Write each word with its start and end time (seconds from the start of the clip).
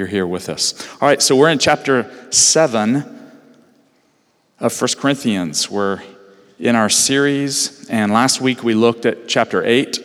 you're 0.00 0.08
here 0.08 0.26
with 0.26 0.48
us. 0.48 0.88
All 0.94 1.06
right, 1.06 1.20
so 1.20 1.36
we're 1.36 1.50
in 1.50 1.58
chapter 1.58 2.10
7 2.30 3.04
of 4.58 4.72
First 4.72 4.96
Corinthians. 4.96 5.70
We're 5.70 6.00
in 6.58 6.74
our 6.74 6.88
series, 6.88 7.86
and 7.90 8.10
last 8.10 8.40
week 8.40 8.64
we 8.64 8.72
looked 8.72 9.04
at 9.04 9.28
chapter 9.28 9.62
8. 9.62 9.98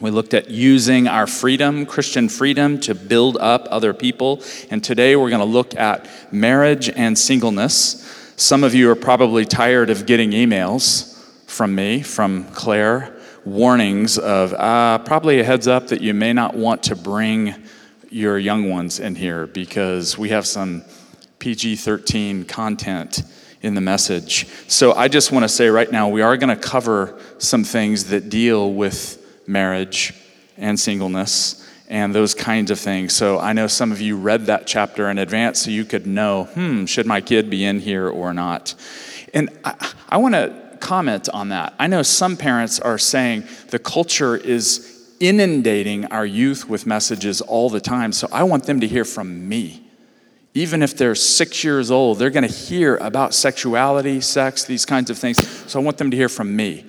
We 0.00 0.10
looked 0.10 0.32
at 0.32 0.48
using 0.48 1.06
our 1.06 1.26
freedom, 1.26 1.84
Christian 1.84 2.30
freedom, 2.30 2.80
to 2.80 2.94
build 2.94 3.36
up 3.36 3.68
other 3.70 3.92
people. 3.92 4.42
And 4.70 4.82
today 4.82 5.16
we're 5.16 5.28
going 5.28 5.40
to 5.40 5.44
look 5.44 5.76
at 5.76 6.08
marriage 6.32 6.88
and 6.88 7.18
singleness. 7.18 8.32
Some 8.36 8.64
of 8.64 8.74
you 8.74 8.90
are 8.90 8.96
probably 8.96 9.44
tired 9.44 9.90
of 9.90 10.06
getting 10.06 10.30
emails 10.30 11.14
from 11.46 11.74
me, 11.74 12.00
from 12.00 12.44
Claire, 12.52 13.14
warnings 13.44 14.16
of 14.16 14.54
uh, 14.54 14.96
probably 15.00 15.40
a 15.40 15.44
heads 15.44 15.68
up 15.68 15.88
that 15.88 16.00
you 16.00 16.14
may 16.14 16.32
not 16.32 16.56
want 16.56 16.84
to 16.84 16.96
bring 16.96 17.63
your 18.14 18.38
young 18.38 18.70
ones 18.70 19.00
in 19.00 19.16
here 19.16 19.44
because 19.44 20.16
we 20.16 20.28
have 20.28 20.46
some 20.46 20.84
PG 21.40 21.74
13 21.74 22.44
content 22.44 23.24
in 23.60 23.74
the 23.74 23.80
message. 23.80 24.46
So 24.68 24.92
I 24.92 25.08
just 25.08 25.32
want 25.32 25.42
to 25.42 25.48
say 25.48 25.68
right 25.68 25.90
now, 25.90 26.08
we 26.08 26.22
are 26.22 26.36
going 26.36 26.56
to 26.56 26.62
cover 26.62 27.18
some 27.38 27.64
things 27.64 28.04
that 28.10 28.28
deal 28.28 28.72
with 28.72 29.20
marriage 29.48 30.14
and 30.56 30.78
singleness 30.78 31.68
and 31.88 32.14
those 32.14 32.34
kinds 32.34 32.70
of 32.70 32.78
things. 32.78 33.12
So 33.12 33.40
I 33.40 33.52
know 33.52 33.66
some 33.66 33.90
of 33.90 34.00
you 34.00 34.16
read 34.16 34.46
that 34.46 34.68
chapter 34.68 35.10
in 35.10 35.18
advance 35.18 35.62
so 35.62 35.72
you 35.72 35.84
could 35.84 36.06
know, 36.06 36.44
hmm, 36.44 36.84
should 36.84 37.06
my 37.06 37.20
kid 37.20 37.50
be 37.50 37.64
in 37.64 37.80
here 37.80 38.08
or 38.08 38.32
not? 38.32 38.76
And 39.34 39.50
I, 39.64 39.92
I 40.08 40.16
want 40.18 40.36
to 40.36 40.78
comment 40.78 41.28
on 41.30 41.48
that. 41.48 41.74
I 41.80 41.88
know 41.88 42.02
some 42.02 42.36
parents 42.36 42.78
are 42.78 42.98
saying 42.98 43.44
the 43.70 43.80
culture 43.80 44.36
is 44.36 44.93
inundating 45.20 46.06
our 46.06 46.26
youth 46.26 46.68
with 46.68 46.86
messages 46.86 47.40
all 47.40 47.70
the 47.70 47.80
time, 47.80 48.12
so 48.12 48.28
I 48.32 48.42
want 48.44 48.64
them 48.64 48.80
to 48.80 48.88
hear 48.88 49.04
from 49.04 49.48
me. 49.48 49.82
Even 50.54 50.82
if 50.82 50.96
they're 50.96 51.14
six 51.14 51.64
years 51.64 51.90
old, 51.90 52.18
they're 52.18 52.30
going 52.30 52.46
to 52.46 52.54
hear 52.54 52.96
about 52.96 53.34
sexuality, 53.34 54.20
sex, 54.20 54.64
these 54.64 54.86
kinds 54.86 55.10
of 55.10 55.18
things. 55.18 55.36
So 55.70 55.80
I 55.80 55.82
want 55.82 55.98
them 55.98 56.10
to 56.12 56.16
hear 56.16 56.28
from 56.28 56.54
me. 56.54 56.86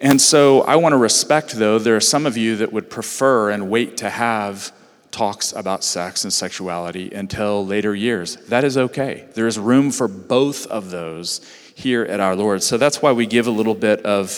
And 0.00 0.20
so 0.20 0.62
I 0.62 0.76
want 0.76 0.92
to 0.92 0.96
respect, 0.96 1.52
though, 1.52 1.78
there 1.78 1.96
are 1.96 2.00
some 2.00 2.26
of 2.26 2.36
you 2.36 2.56
that 2.56 2.72
would 2.72 2.90
prefer 2.90 3.50
and 3.50 3.70
wait 3.70 3.96
to 3.98 4.10
have 4.10 4.72
talks 5.10 5.52
about 5.52 5.82
sex 5.82 6.24
and 6.24 6.32
sexuality 6.32 7.10
until 7.12 7.64
later 7.64 7.94
years. 7.94 8.36
That 8.48 8.64
is 8.64 8.76
okay. 8.76 9.26
There 9.34 9.46
is 9.46 9.58
room 9.58 9.90
for 9.90 10.08
both 10.08 10.66
of 10.66 10.90
those 10.90 11.40
here 11.74 12.02
at 12.02 12.20
our 12.20 12.36
Lord. 12.36 12.62
So 12.62 12.76
that's 12.76 13.00
why 13.00 13.12
we 13.12 13.26
give 13.26 13.46
a 13.46 13.50
little 13.50 13.74
bit 13.74 14.04
of 14.04 14.30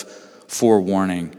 forewarning. 0.47 1.35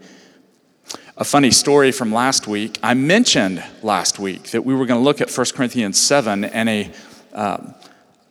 A 1.20 1.24
funny 1.24 1.50
story 1.50 1.92
from 1.92 2.14
last 2.14 2.48
week. 2.48 2.78
I 2.82 2.94
mentioned 2.94 3.62
last 3.82 4.18
week 4.18 4.52
that 4.52 4.64
we 4.64 4.74
were 4.74 4.86
going 4.86 4.98
to 4.98 5.04
look 5.04 5.20
at 5.20 5.30
1 5.30 5.46
Corinthians 5.54 5.98
7, 5.98 6.44
and 6.44 6.66
a 6.66 6.90
um, 7.34 7.74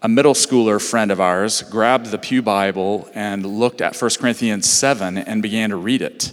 a 0.02 0.10
middle 0.10 0.34
schooler 0.34 0.82
friend 0.82 1.12
of 1.12 1.22
ours 1.22 1.62
grabbed 1.62 2.08
the 2.08 2.18
Pew 2.18 2.42
Bible 2.42 3.08
and 3.14 3.46
looked 3.46 3.82
at 3.82 3.96
1 3.96 4.10
Corinthians 4.20 4.68
7 4.68 5.20
and 5.20 5.44
began 5.44 5.70
to 5.70 5.76
read 5.76 6.02
it, 6.02 6.32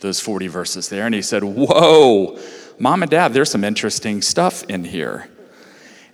those 0.00 0.20
40 0.20 0.46
verses 0.48 0.90
there. 0.90 1.06
And 1.06 1.14
he 1.14 1.22
said, 1.22 1.42
Whoa, 1.42 2.38
mom 2.78 3.02
and 3.02 3.10
dad, 3.10 3.32
there's 3.32 3.50
some 3.50 3.64
interesting 3.64 4.20
stuff 4.20 4.62
in 4.64 4.84
here. 4.84 5.30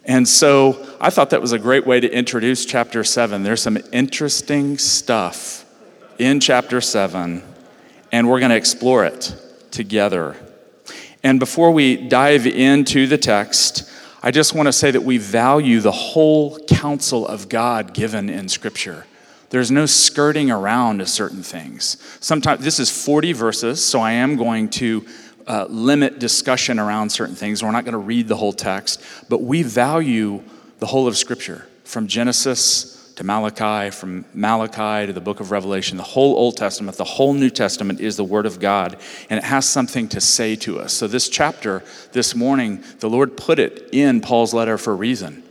And 0.05 0.29
so 0.29 0.97
I 1.01 1.11
thought 1.11 1.31
that 1.31 1.43
was 1.43 1.51
a 1.51 1.59
great 1.59 1.85
way 1.85 1.99
to 1.99 2.09
introduce 2.09 2.65
chapter 2.65 3.03
7. 3.03 3.43
There's 3.43 3.63
some 3.63 3.79
interesting 3.93 4.79
stuff 4.79 5.65
in 6.17 6.39
chapter 6.39 6.81
7, 6.81 7.43
and 8.13 8.29
we're 8.29 8.39
going 8.39 8.51
to 8.51 8.57
explore 8.57 9.05
it 9.05 9.35
together. 9.71 10.37
And 11.23 11.39
before 11.39 11.71
we 11.71 11.97
dive 11.97 12.47
into 12.47 13.07
the 13.07 13.19
text, 13.19 13.91
I 14.23 14.31
just 14.31 14.55
want 14.55 14.67
to 14.67 14.73
say 14.73 14.91
that 14.91 15.03
we 15.03 15.19
value 15.19 15.81
the 15.81 15.91
whole 15.91 16.59
counsel 16.67 17.27
of 17.27 17.49
God 17.49 17.95
given 17.95 18.29
in 18.29 18.49
Scripture. 18.49 19.07
There's 19.51 19.71
no 19.71 19.87
skirting 19.87 20.51
around 20.51 21.07
certain 21.09 21.43
things. 21.43 21.97
Sometimes 22.21 22.63
this 22.63 22.79
is 22.79 22.91
40 22.91 23.33
verses, 23.33 23.85
so 23.85 24.01
I 24.01 24.13
am 24.13 24.37
going 24.37 24.69
to 24.71 25.07
uh, 25.47 25.67
limit 25.69 26.19
discussion 26.19 26.79
around 26.79 27.11
certain 27.11 27.35
things. 27.35 27.63
We're 27.63 27.73
not 27.73 27.85
going 27.85 27.93
to 27.93 27.99
read 27.99 28.29
the 28.29 28.37
whole 28.37 28.53
text, 28.53 29.03
but 29.29 29.43
we 29.43 29.63
value 29.63 30.43
the 30.79 30.87
whole 30.87 31.09
of 31.09 31.17
Scripture 31.17 31.67
from 31.85 32.07
Genesis 32.07 33.00
to 33.21 33.27
Malachi, 33.27 33.91
from 33.91 34.25
Malachi 34.33 35.07
to 35.07 35.13
the 35.13 35.21
book 35.21 35.41
of 35.41 35.51
Revelation, 35.51 35.99
the 35.99 36.03
whole 36.03 36.37
Old 36.37 36.57
Testament, 36.57 36.97
the 36.97 37.05
whole 37.05 37.35
New 37.35 37.51
Testament 37.51 38.01
is 38.01 38.17
the 38.17 38.25
Word 38.25 38.47
of 38.47 38.59
God, 38.59 38.97
and 39.29 39.37
it 39.37 39.45
has 39.45 39.69
something 39.69 40.09
to 40.09 40.23
say 40.23 40.57
to 40.57 40.81
us. 40.81 40.95
So, 40.95 41.07
this 41.07 41.29
chapter 41.29 41.85
this 42.13 42.35
morning, 42.35 42.83
the 43.01 43.11
Lord 43.11 43.37
put 43.37 43.59
it 43.59 43.91
in 43.93 44.23
Paul's 44.23 44.55
letter 44.55 44.79
for 44.79 44.93
a 44.93 44.97
reason, 44.97 45.43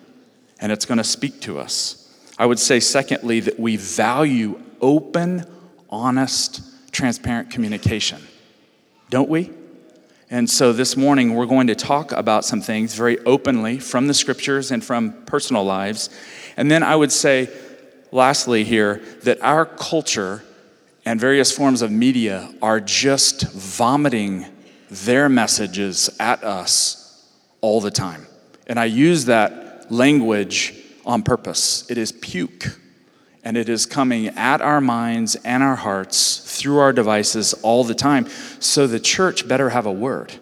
and 0.59 0.71
it's 0.71 0.85
going 0.85 0.97
to 0.97 1.03
speak 1.03 1.41
to 1.41 1.59
us. 1.59 2.11
I 2.39 2.47
would 2.47 2.57
say, 2.57 2.79
secondly, 2.79 3.39
that 3.41 3.59
we 3.59 3.75
value 3.75 4.59
open, 4.81 5.45
honest, 5.91 6.63
transparent 6.91 7.51
communication, 7.51 8.19
don't 9.11 9.29
we? 9.29 9.51
And 10.31 10.47
so 10.47 10.73
this 10.73 10.95
morning, 10.95 11.33
we're 11.33 11.47
going 11.47 11.65
to 11.67 11.75
talk 11.75 12.11
about 12.11 12.45
some 12.45 12.61
things 12.61 12.93
very 12.93 13.17
openly 13.25 13.79
from 13.79 14.05
the 14.05 14.13
scriptures 14.13 14.69
and 14.69 14.83
from 14.83 15.13
personal 15.25 15.63
lives. 15.63 16.11
And 16.59 16.69
then 16.69 16.83
I 16.83 16.93
would 16.93 17.13
say, 17.13 17.47
lastly, 18.11 18.65
here, 18.65 19.01
that 19.23 19.41
our 19.41 19.65
culture 19.65 20.43
and 21.05 21.17
various 21.17 21.55
forms 21.55 21.81
of 21.81 21.89
media 21.89 22.53
are 22.61 22.81
just 22.81 23.49
vomiting 23.53 24.45
their 24.91 25.29
messages 25.29 26.09
at 26.19 26.43
us 26.43 27.25
all 27.61 27.79
the 27.79 27.91
time. 27.91 28.27
And 28.67 28.77
I 28.77 28.85
use 28.85 29.23
that 29.25 29.89
language 29.89 30.75
on 31.05 31.23
purpose. 31.23 31.89
It 31.89 31.97
is 31.97 32.11
puke, 32.11 32.77
and 33.41 33.55
it 33.55 33.69
is 33.69 33.85
coming 33.85 34.27
at 34.27 34.59
our 34.59 34.81
minds 34.81 35.35
and 35.45 35.63
our 35.63 35.77
hearts 35.77 36.59
through 36.59 36.79
our 36.79 36.91
devices 36.91 37.53
all 37.63 37.85
the 37.85 37.95
time. 37.95 38.27
So 38.59 38.85
the 38.85 38.99
church 38.99 39.47
better 39.47 39.69
have 39.69 39.85
a 39.85 39.93
word. 39.93 40.33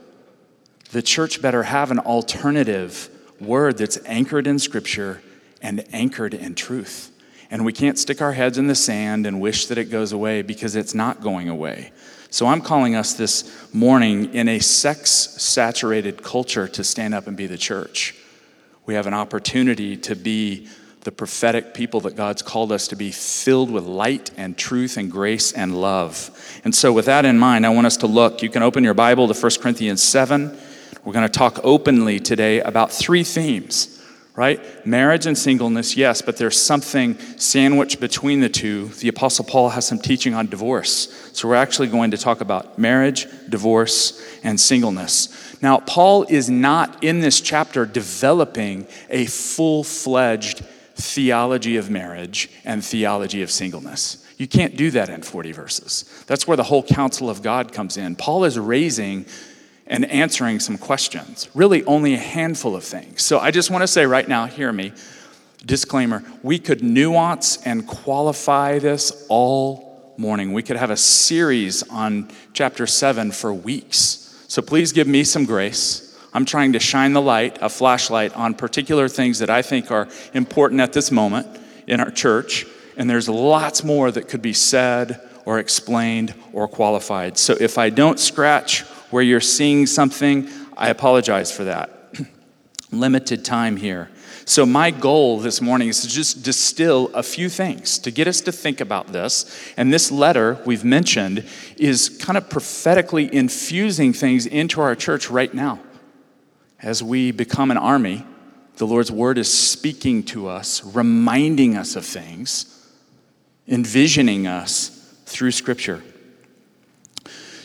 The 0.94 1.04
church 1.04 1.44
better 1.44 1.62
have 1.62 1.92
an 1.92 2.00
alternative 2.00 3.08
word 3.40 3.78
that's 3.78 4.00
anchored 4.08 4.48
in 4.48 4.58
Scripture 4.58 5.22
and 5.62 5.84
anchored 5.94 6.34
in 6.34 6.56
truth. 6.56 7.12
And 7.50 7.64
we 7.64 7.74
can't 7.74 7.98
stick 7.98 8.22
our 8.22 8.34
heads 8.34 8.58
in 8.58 8.68
the 8.68 8.76
sand 8.76 9.26
and 9.26 9.40
wish 9.40 9.68
that 9.68 9.78
it 9.78 9.86
goes 9.86 10.12
away 10.12 10.42
because 10.42 10.76
it's 10.76 10.94
not 10.94 11.22
going 11.22 11.50
away. 11.50 11.92
So 12.30 12.46
I'm 12.46 12.62
calling 12.62 12.96
us 12.96 13.14
this 13.14 13.74
morning 13.74 14.34
in 14.34 14.50
a 14.50 14.60
sex 14.60 15.12
saturated 15.12 16.22
culture 16.22 16.68
to 16.68 16.84
stand 16.84 17.14
up 17.14 17.28
and 17.28 17.38
be 17.38 17.48
the 17.48 17.58
church. 17.58 18.16
We 18.86 18.96
have 18.96 19.08
an 19.08 19.14
opportunity 19.14 19.96
to 19.98 20.16
be 20.16 20.68
the 21.02 21.12
prophetic 21.12 21.74
people 21.74 22.02
that 22.02 22.18
God's 22.18 22.42
called 22.42 22.74
us 22.74 22.90
to 22.90 22.98
be, 22.98 23.12
filled 23.12 23.72
with 23.72 23.86
light 23.86 24.30
and 24.36 24.58
truth 24.58 24.98
and 24.98 25.10
grace 25.10 25.54
and 25.54 25.80
love. 25.80 26.30
And 26.66 26.76
so, 26.76 26.92
with 26.92 27.06
that 27.06 27.24
in 27.24 27.40
mind, 27.40 27.66
I 27.66 27.70
want 27.70 27.88
us 27.88 27.96
to 27.98 28.08
look. 28.08 28.44
You 28.44 28.50
can 28.50 28.62
open 28.62 28.84
your 28.84 28.94
Bible 28.94 29.28
to 29.30 29.34
1 29.34 29.52
Corinthians 29.62 30.04
7. 30.04 30.58
We're 31.06 31.14
going 31.14 31.26
to 31.26 31.32
talk 31.32 31.62
openly 31.64 32.20
today 32.20 32.60
about 32.60 32.92
three 32.92 33.24
themes 33.24 33.97
right? 34.38 34.86
Marriage 34.86 35.26
and 35.26 35.36
singleness, 35.36 35.98
yes, 35.98 36.22
but 36.22 36.38
there's 36.38 36.62
something 36.62 37.18
sandwiched 37.38 38.00
between 38.00 38.40
the 38.40 38.48
two. 38.48 38.88
The 38.90 39.08
Apostle 39.08 39.44
Paul 39.44 39.70
has 39.70 39.88
some 39.88 39.98
teaching 39.98 40.36
on 40.36 40.46
divorce. 40.46 41.32
So 41.34 41.48
we're 41.48 41.56
actually 41.56 41.88
going 41.88 42.12
to 42.12 42.18
talk 42.18 42.40
about 42.40 42.78
marriage, 42.78 43.28
divorce, 43.50 44.24
and 44.44 44.60
singleness. 44.60 45.60
Now, 45.64 45.80
Paul 45.80 46.24
is 46.30 46.52
not 46.52 47.04
in 47.04 47.20
this 47.20 47.42
chapter 47.42 47.88
developing 47.88 48.86
a 49.10 49.26
full 49.26 49.84
fledged 49.84 50.64
theology 50.94 51.76
of 51.78 51.90
marriage 51.90 52.52
and 52.64 52.86
theology 52.86 53.42
of 53.42 53.50
singleness. 53.50 54.24
You 54.38 54.48
can't 54.48 54.78
do 54.78 54.92
that 54.92 55.10
in 55.10 55.24
40 55.24 55.52
verses. 55.52 56.06
That's 56.28 56.48
where 56.48 56.58
the 56.58 56.64
whole 56.64 56.84
counsel 56.84 57.28
of 57.28 57.42
God 57.42 57.74
comes 57.74 57.98
in. 57.98 58.16
Paul 58.16 58.44
is 58.44 58.60
raising 58.60 59.26
and 59.90 60.06
answering 60.12 60.60
some 60.60 60.78
questions. 60.78 61.50
Really, 61.54 61.84
only 61.86 62.14
a 62.14 62.20
handful 62.20 62.76
of 62.76 62.84
things. 62.84 63.24
So 63.24 63.40
I 63.40 63.52
just 63.52 63.70
want 63.70 63.84
to 63.84 63.88
say 63.88 64.06
right 64.06 64.28
now, 64.28 64.46
hear 64.46 64.72
me. 64.72 64.94
Disclaimer 65.66 66.24
we 66.44 66.60
could 66.60 66.84
nuance 66.84 67.58
and 67.66 67.88
qualify 67.88 68.80
this 68.80 69.26
all 69.28 70.14
morning. 70.18 70.54
We 70.54 70.64
could 70.64 70.78
have 70.78 70.92
a 70.92 70.98
series 70.98 71.84
on 71.90 72.30
chapter 72.54 72.88
7 72.88 73.32
for 73.32 73.54
weeks. 73.54 74.46
So 74.48 74.62
please 74.62 74.92
give 74.92 75.08
me 75.08 75.24
some 75.24 75.46
grace. 75.46 76.04
I'm 76.34 76.46
trying 76.46 76.74
to 76.74 76.80
shine 76.80 77.14
the 77.14 77.22
light, 77.22 77.58
a 77.62 77.70
flashlight, 77.70 78.36
on 78.36 78.54
particular 78.54 79.08
things 79.08 79.40
that 79.40 79.50
I 79.50 79.62
think 79.62 79.92
are 79.92 80.08
important 80.34 80.82
at 80.82 80.94
this 80.94 81.12
moment 81.12 81.48
in 81.88 82.00
our 82.00 82.12
church. 82.12 82.66
And 82.96 83.10
there's 83.10 83.30
lots 83.30 83.84
more 83.84 84.12
that 84.12 84.28
could 84.28 84.42
be 84.42 84.54
said 84.54 85.22
or 85.46 85.60
explained 85.60 86.34
or 86.54 86.68
qualified. 86.68 87.38
So 87.38 87.56
if 87.60 87.78
I 87.78 87.90
don't 87.90 88.20
scratch 88.20 88.84
where 89.10 89.24
you're 89.24 89.40
seeing 89.40 89.86
something, 89.86 90.50
I 90.76 90.90
apologize 90.90 91.52
for 91.52 91.66
that. 91.66 92.14
Limited 92.92 93.44
time 93.44 93.78
here. 93.78 94.10
So, 94.46 94.66
my 94.66 94.92
goal 94.92 95.40
this 95.40 95.60
morning 95.60 95.90
is 95.90 96.02
to 96.04 96.08
just 96.08 96.42
distill 96.42 97.12
a 97.14 97.22
few 97.22 97.50
things 97.50 98.00
to 98.00 98.12
get 98.12 98.30
us 98.30 98.40
to 98.42 98.54
think 98.54 98.80
about 98.80 99.08
this. 99.08 99.74
And 99.76 99.92
this 99.92 100.10
letter 100.10 100.62
we've 100.66 100.86
mentioned 100.86 101.46
is 101.76 102.08
kind 102.08 102.38
of 102.38 102.50
prophetically 102.50 103.34
infusing 103.34 104.14
things 104.14 104.46
into 104.46 104.80
our 104.80 104.96
church 104.96 105.30
right 105.30 105.54
now. 105.54 105.82
As 106.82 107.04
we 107.04 107.32
become 107.32 107.72
an 107.72 107.78
army 107.78 108.26
The 108.78 108.88
Lord's 108.88 109.12
word 109.12 109.38
is 109.38 109.52
speaking 109.52 110.24
to 110.26 110.48
us, 110.48 110.82
reminding 110.86 111.76
us 111.76 111.96
of 111.96 112.06
things, 112.06 112.88
envisioning 113.68 114.48
us 114.48 114.90
through 115.26 115.52
Scripture. 115.52 116.04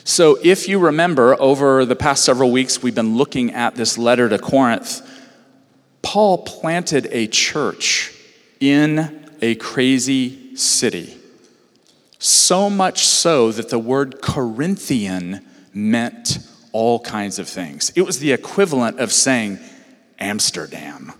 So, 0.05 0.39
if 0.43 0.69
you 0.69 0.81
remember, 0.81 1.41
over 1.41 1.85
the 1.85 1.95
past 1.95 2.25
several 2.25 2.51
weeks, 2.51 2.83
we've 2.83 2.95
been 2.95 3.17
looking 3.17 3.53
at 3.53 3.77
this 3.77 3.97
letter 3.97 4.29
to 4.29 4.39
Corinth. 4.39 5.01
Paul 6.03 6.39
planted 6.39 7.09
a 7.13 7.29
church 7.29 8.13
in 8.59 9.29
a 9.41 9.55
crazy 9.57 10.57
city. 10.57 11.17
So 12.19 12.69
much 12.69 13.07
so 13.07 13.53
that 13.53 13.69
the 13.69 13.79
word 13.79 14.21
Corinthian 14.21 15.47
meant 15.73 16.39
all 16.73 17.01
kinds 17.01 17.39
of 17.39 17.49
things. 17.49 17.93
It 17.95 18.03
was 18.03 18.19
the 18.19 18.33
equivalent 18.33 18.99
of 18.99 19.13
saying 19.13 19.59
Amsterdam. 20.19 21.13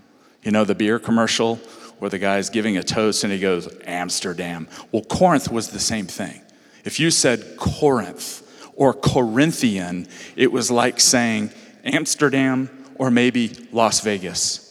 You 0.43 0.51
know, 0.51 0.65
the 0.65 0.75
beer 0.75 0.99
commercial 0.99 1.55
where 1.99 2.09
the 2.09 2.19
guy's 2.19 2.49
giving 2.49 2.77
a 2.77 2.83
toast 2.83 3.23
and 3.23 3.31
he 3.31 3.39
goes, 3.39 3.69
Amsterdam. 3.85 4.67
Well, 4.91 5.03
Corinth 5.03 5.49
was 5.49 5.69
the 5.69 5.79
same 5.79 6.05
thing. 6.05 6.41
If 6.83 6.99
you 6.99 7.11
said 7.11 7.55
Corinth 7.57 8.42
or 8.75 8.93
Corinthian, 8.93 10.07
it 10.35 10.51
was 10.51 10.71
like 10.71 10.99
saying 10.99 11.51
Amsterdam 11.83 12.69
or 12.95 13.11
maybe 13.11 13.51
Las 13.71 14.01
Vegas. 14.01 14.61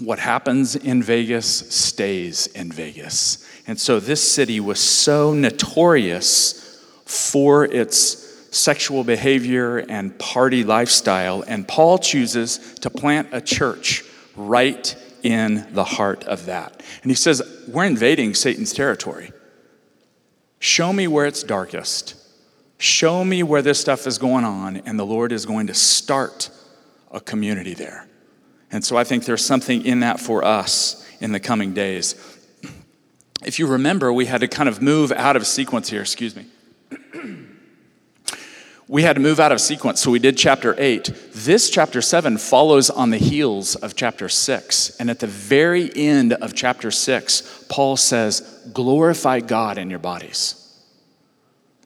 What 0.00 0.18
happens 0.18 0.74
in 0.74 1.02
Vegas 1.02 1.46
stays 1.74 2.48
in 2.48 2.72
Vegas. 2.72 3.46
And 3.66 3.78
so 3.78 4.00
this 4.00 4.32
city 4.32 4.58
was 4.58 4.80
so 4.80 5.32
notorious 5.32 6.82
for 7.04 7.64
its 7.64 8.24
sexual 8.56 9.04
behavior 9.04 9.78
and 9.78 10.16
party 10.18 10.64
lifestyle, 10.64 11.42
and 11.46 11.66
Paul 11.66 11.98
chooses 11.98 12.58
to 12.80 12.90
plant 12.90 13.28
a 13.32 13.40
church 13.40 14.04
right 14.36 14.96
in 15.22 15.66
the 15.72 15.84
heart 15.84 16.24
of 16.24 16.46
that. 16.46 16.82
And 17.02 17.10
he 17.10 17.16
says, 17.16 17.42
We're 17.66 17.84
invading 17.84 18.34
Satan's 18.34 18.72
territory. 18.72 19.32
Show 20.64 20.94
me 20.94 21.06
where 21.08 21.26
it's 21.26 21.42
darkest. 21.42 22.14
Show 22.78 23.22
me 23.22 23.42
where 23.42 23.60
this 23.60 23.78
stuff 23.78 24.06
is 24.06 24.16
going 24.16 24.44
on, 24.44 24.78
and 24.78 24.98
the 24.98 25.04
Lord 25.04 25.30
is 25.30 25.44
going 25.44 25.66
to 25.66 25.74
start 25.74 26.48
a 27.10 27.20
community 27.20 27.74
there. 27.74 28.08
And 28.70 28.82
so 28.82 28.96
I 28.96 29.04
think 29.04 29.26
there's 29.26 29.44
something 29.44 29.84
in 29.84 30.00
that 30.00 30.20
for 30.20 30.42
us 30.42 31.06
in 31.20 31.32
the 31.32 31.38
coming 31.38 31.74
days. 31.74 32.14
If 33.44 33.58
you 33.58 33.66
remember, 33.66 34.10
we 34.10 34.24
had 34.24 34.40
to 34.40 34.48
kind 34.48 34.70
of 34.70 34.80
move 34.80 35.12
out 35.12 35.36
of 35.36 35.46
sequence 35.46 35.90
here, 35.90 36.00
excuse 36.00 36.34
me 36.34 36.46
we 38.86 39.02
had 39.02 39.14
to 39.14 39.22
move 39.22 39.40
out 39.40 39.52
of 39.52 39.60
sequence, 39.60 40.00
so 40.00 40.10
we 40.10 40.18
did 40.18 40.36
chapter 40.36 40.74
8. 40.76 41.32
This 41.32 41.70
chapter 41.70 42.02
7 42.02 42.36
follows 42.36 42.90
on 42.90 43.10
the 43.10 43.18
heels 43.18 43.76
of 43.76 43.96
chapter 43.96 44.28
6. 44.28 44.96
And 45.00 45.08
at 45.08 45.20
the 45.20 45.26
very 45.26 45.90
end 45.94 46.34
of 46.34 46.54
chapter 46.54 46.90
6, 46.90 47.64
Paul 47.70 47.96
says, 47.96 48.62
Glorify 48.74 49.40
God 49.40 49.78
in 49.78 49.88
your 49.88 49.98
bodies. 49.98 50.60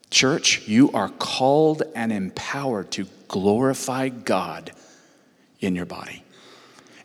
Church, 0.09 0.67
you 0.67 0.91
are 0.91 1.09
called 1.09 1.83
and 1.95 2.11
empowered 2.11 2.91
to 2.91 3.07
glorify 3.29 4.09
God 4.09 4.71
in 5.61 5.75
your 5.75 5.85
body. 5.85 6.23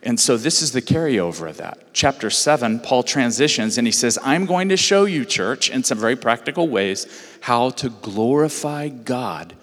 And 0.03 0.19
so 0.19 0.37
this 0.37 0.61
is 0.61 0.73
the 0.73 0.83
carryover 0.83 1.49
of 1.49 1.59
that. 1.59 1.79
Chapter 1.93 2.31
7, 2.31 2.81
Paul 2.81 3.05
transitions 3.05 3.79
and 3.79 3.87
he 3.87 3.93
says, 3.93 4.19
I'm 4.23 4.45
going 4.45 4.71
to 4.71 4.77
show 4.77 5.05
you, 5.05 5.25
church, 5.25 5.71
in 5.71 5.85
some 5.85 5.99
very 5.99 6.17
practical 6.17 6.69
ways, 6.69 7.07
how 7.41 7.71
to 7.71 7.91
glorify 7.91 8.89
God 8.89 9.55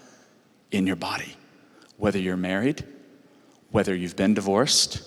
in 0.72 0.88
your 0.88 0.96
body. 0.96 1.36
Whether 1.98 2.20
you're 2.20 2.38
married, 2.38 2.84
whether 3.72 3.96
you've 3.96 4.16
been 4.16 4.34
divorced, 4.34 5.04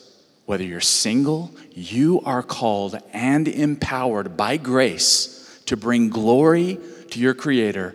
whether 0.46 0.64
you're 0.64 0.80
single, 0.80 1.50
you 1.72 2.20
are 2.24 2.42
called 2.42 3.00
and 3.12 3.48
empowered 3.48 4.36
by 4.36 4.56
grace 4.56 5.60
to 5.66 5.76
bring 5.76 6.10
glory 6.10 6.78
to 7.10 7.18
your 7.18 7.34
Creator 7.34 7.94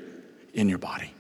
in 0.53 0.67
your 0.69 0.79
body. 0.79 1.13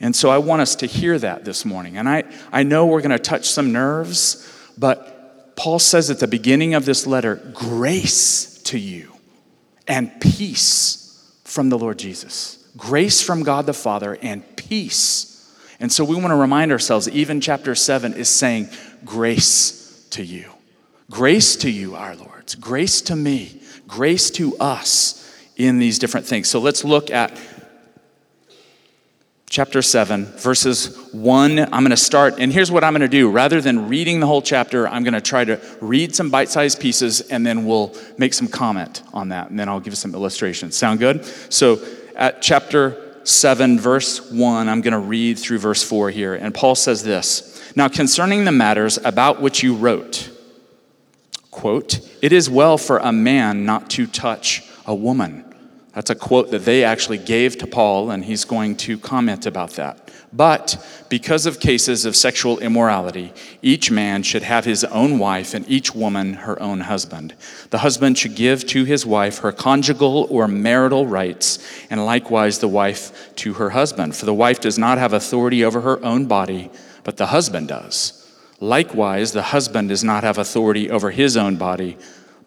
And 0.00 0.14
so 0.14 0.30
I 0.30 0.38
want 0.38 0.62
us 0.62 0.76
to 0.76 0.86
hear 0.86 1.18
that 1.18 1.44
this 1.44 1.64
morning. 1.64 1.96
And 1.96 2.08
I, 2.08 2.24
I 2.52 2.62
know 2.64 2.86
we're 2.86 3.02
going 3.02 3.10
to 3.10 3.18
touch 3.18 3.48
some 3.48 3.72
nerves, 3.72 4.48
but 4.76 5.54
Paul 5.56 5.78
says 5.78 6.10
at 6.10 6.18
the 6.18 6.26
beginning 6.26 6.74
of 6.74 6.84
this 6.84 7.06
letter 7.06 7.36
grace 7.54 8.60
to 8.64 8.78
you 8.78 9.12
and 9.86 10.10
peace 10.20 11.32
from 11.44 11.68
the 11.68 11.78
Lord 11.78 11.98
Jesus. 11.98 12.66
Grace 12.76 13.22
from 13.22 13.42
God 13.42 13.66
the 13.66 13.74
Father 13.74 14.18
and 14.22 14.44
peace 14.56 15.31
and 15.82 15.90
so 15.90 16.04
we 16.04 16.14
want 16.14 16.28
to 16.28 16.36
remind 16.36 16.70
ourselves, 16.70 17.08
even 17.08 17.40
chapter 17.40 17.74
7 17.74 18.14
is 18.14 18.28
saying, 18.28 18.68
Grace 19.04 20.06
to 20.10 20.24
you. 20.24 20.48
Grace 21.10 21.56
to 21.56 21.70
you, 21.70 21.96
our 21.96 22.14
Lords. 22.14 22.54
Grace 22.54 23.02
to 23.02 23.16
me. 23.16 23.60
Grace 23.88 24.30
to 24.30 24.56
us 24.58 25.28
in 25.56 25.80
these 25.80 25.98
different 25.98 26.24
things. 26.24 26.48
So 26.48 26.60
let's 26.60 26.84
look 26.84 27.10
at 27.10 27.36
chapter 29.50 29.82
7, 29.82 30.26
verses 30.26 31.12
1. 31.12 31.58
I'm 31.58 31.68
going 31.70 31.90
to 31.90 31.96
start, 31.96 32.36
and 32.38 32.52
here's 32.52 32.70
what 32.70 32.84
I'm 32.84 32.92
going 32.92 33.00
to 33.00 33.08
do. 33.08 33.28
Rather 33.28 33.60
than 33.60 33.88
reading 33.88 34.20
the 34.20 34.26
whole 34.28 34.40
chapter, 34.40 34.86
I'm 34.86 35.02
going 35.02 35.14
to 35.14 35.20
try 35.20 35.44
to 35.44 35.60
read 35.80 36.14
some 36.14 36.30
bite 36.30 36.48
sized 36.48 36.78
pieces, 36.78 37.22
and 37.22 37.44
then 37.44 37.66
we'll 37.66 37.92
make 38.18 38.34
some 38.34 38.46
comment 38.46 39.02
on 39.12 39.30
that, 39.30 39.50
and 39.50 39.58
then 39.58 39.68
I'll 39.68 39.80
give 39.80 39.98
some 39.98 40.14
illustrations. 40.14 40.76
Sound 40.76 41.00
good? 41.00 41.24
So 41.52 41.84
at 42.14 42.40
chapter 42.40 43.01
7, 43.24 43.78
verse 43.78 44.30
1, 44.30 44.68
I'm 44.68 44.80
going 44.80 44.92
to 44.92 44.98
read 44.98 45.38
through 45.38 45.58
verse 45.58 45.82
4 45.82 46.10
here. 46.10 46.34
And 46.34 46.54
Paul 46.54 46.74
says 46.74 47.02
this 47.02 47.72
Now, 47.76 47.88
concerning 47.88 48.44
the 48.44 48.52
matters 48.52 48.98
about 49.04 49.40
which 49.40 49.62
you 49.62 49.74
wrote, 49.74 50.30
quote, 51.50 52.00
it 52.20 52.32
is 52.32 52.50
well 52.50 52.78
for 52.78 52.98
a 52.98 53.12
man 53.12 53.64
not 53.64 53.90
to 53.90 54.06
touch 54.06 54.68
a 54.86 54.94
woman. 54.94 55.44
That's 55.94 56.10
a 56.10 56.14
quote 56.14 56.50
that 56.50 56.64
they 56.64 56.84
actually 56.84 57.18
gave 57.18 57.58
to 57.58 57.66
Paul, 57.66 58.10
and 58.10 58.24
he's 58.24 58.44
going 58.44 58.76
to 58.78 58.98
comment 58.98 59.46
about 59.46 59.72
that. 59.72 60.01
But 60.32 60.82
because 61.10 61.44
of 61.44 61.60
cases 61.60 62.06
of 62.06 62.16
sexual 62.16 62.58
immorality, 62.60 63.34
each 63.60 63.90
man 63.90 64.22
should 64.22 64.42
have 64.42 64.64
his 64.64 64.82
own 64.84 65.18
wife 65.18 65.52
and 65.52 65.68
each 65.68 65.94
woman 65.94 66.34
her 66.34 66.60
own 66.62 66.80
husband. 66.80 67.34
The 67.68 67.78
husband 67.78 68.16
should 68.16 68.34
give 68.34 68.66
to 68.68 68.84
his 68.84 69.04
wife 69.04 69.38
her 69.38 69.52
conjugal 69.52 70.26
or 70.30 70.48
marital 70.48 71.06
rights, 71.06 71.58
and 71.90 72.06
likewise 72.06 72.60
the 72.60 72.68
wife 72.68 73.34
to 73.36 73.54
her 73.54 73.70
husband. 73.70 74.16
For 74.16 74.24
the 74.24 74.32
wife 74.32 74.60
does 74.60 74.78
not 74.78 74.96
have 74.96 75.12
authority 75.12 75.64
over 75.64 75.82
her 75.82 76.02
own 76.02 76.24
body, 76.24 76.70
but 77.04 77.18
the 77.18 77.26
husband 77.26 77.68
does. 77.68 78.18
Likewise, 78.58 79.32
the 79.32 79.42
husband 79.42 79.90
does 79.90 80.04
not 80.04 80.24
have 80.24 80.38
authority 80.38 80.88
over 80.88 81.10
his 81.10 81.36
own 81.36 81.56
body, 81.56 81.98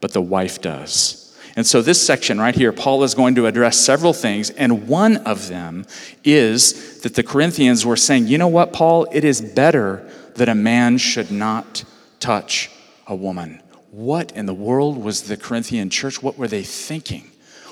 but 0.01 0.13
the 0.13 0.21
wife 0.21 0.59
does. 0.59 1.24
And 1.55 1.65
so, 1.65 1.81
this 1.81 2.05
section 2.05 2.39
right 2.39 2.53
here, 2.53 2.73
Paul 2.73 3.03
is 3.03 3.15
going 3.15 3.35
to 3.35 3.45
address 3.45 3.79
several 3.79 4.11
things, 4.11 4.49
and 4.49 4.87
one 4.87 5.17
of 5.17 5.47
them 5.47 5.85
is 6.23 6.99
that 7.01 7.15
the 7.15 7.23
Corinthians 7.23 7.85
were 7.85 7.95
saying, 7.95 8.27
you 8.27 8.37
know 8.37 8.49
what, 8.49 8.73
Paul, 8.73 9.07
it 9.11 9.23
is 9.23 9.41
better 9.41 10.09
that 10.35 10.49
a 10.49 10.55
man 10.55 10.97
should 10.97 11.31
not 11.31 11.85
touch 12.19 12.69
a 13.07 13.15
woman. 13.15 13.61
What 13.91 14.33
in 14.33 14.45
the 14.45 14.53
world 14.53 14.97
was 14.97 15.23
the 15.23 15.37
Corinthian 15.37 15.89
church? 15.89 16.21
What 16.21 16.37
were 16.37 16.49
they 16.49 16.63
thinking? 16.63 17.31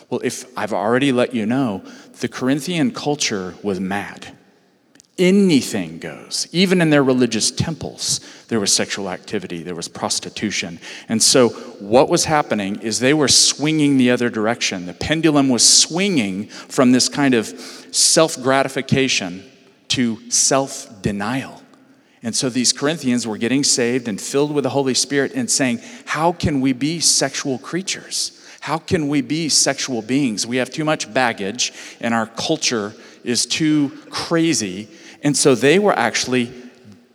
Well, 0.09 0.21
if 0.23 0.45
I've 0.57 0.71
already 0.71 1.11
let 1.11 1.33
you 1.33 1.45
know, 1.45 1.83
the 2.21 2.29
Corinthian 2.29 2.91
culture 2.91 3.55
was 3.63 3.81
mad 3.81 4.33
anything 5.17 5.99
goes. 5.99 6.47
Even 6.51 6.81
in 6.81 6.89
their 6.89 7.03
religious 7.03 7.51
temples, 7.51 8.19
there 8.47 8.59
was 8.59 8.73
sexual 8.73 9.09
activity, 9.09 9.63
there 9.63 9.75
was 9.75 9.87
prostitution. 9.87 10.79
And 11.07 11.21
so, 11.21 11.49
what 11.79 12.09
was 12.09 12.25
happening 12.25 12.81
is 12.81 12.99
they 12.99 13.13
were 13.13 13.27
swinging 13.27 13.97
the 13.97 14.11
other 14.11 14.29
direction. 14.29 14.85
The 14.85 14.93
pendulum 14.93 15.49
was 15.49 15.67
swinging 15.67 16.47
from 16.47 16.91
this 16.91 17.09
kind 17.09 17.33
of 17.33 17.47
self 17.91 18.41
gratification 18.41 19.43
to 19.89 20.29
self 20.29 21.01
denial. 21.01 21.61
And 22.25 22.33
so 22.33 22.49
these 22.49 22.71
Corinthians 22.71 23.27
were 23.27 23.37
getting 23.37 23.65
saved 23.65 24.07
and 24.07 24.19
filled 24.19 24.53
with 24.53 24.63
the 24.63 24.69
Holy 24.69 24.93
Spirit 24.93 25.33
and 25.35 25.51
saying, 25.51 25.81
How 26.05 26.31
can 26.31 26.61
we 26.61 26.71
be 26.73 27.01
sexual 27.01 27.59
creatures? 27.59 28.39
How 28.61 28.77
can 28.77 29.09
we 29.09 29.21
be 29.21 29.49
sexual 29.49 30.01
beings? 30.01 30.47
We 30.47 30.55
have 30.55 30.69
too 30.69 30.85
much 30.85 31.13
baggage 31.13 31.73
and 31.99 32.13
our 32.13 32.27
culture 32.27 32.93
is 33.25 33.45
too 33.45 33.89
crazy 34.09 34.87
and 35.23 35.35
so 35.35 35.55
they 35.55 35.79
were 35.79 35.97
actually 35.97 36.51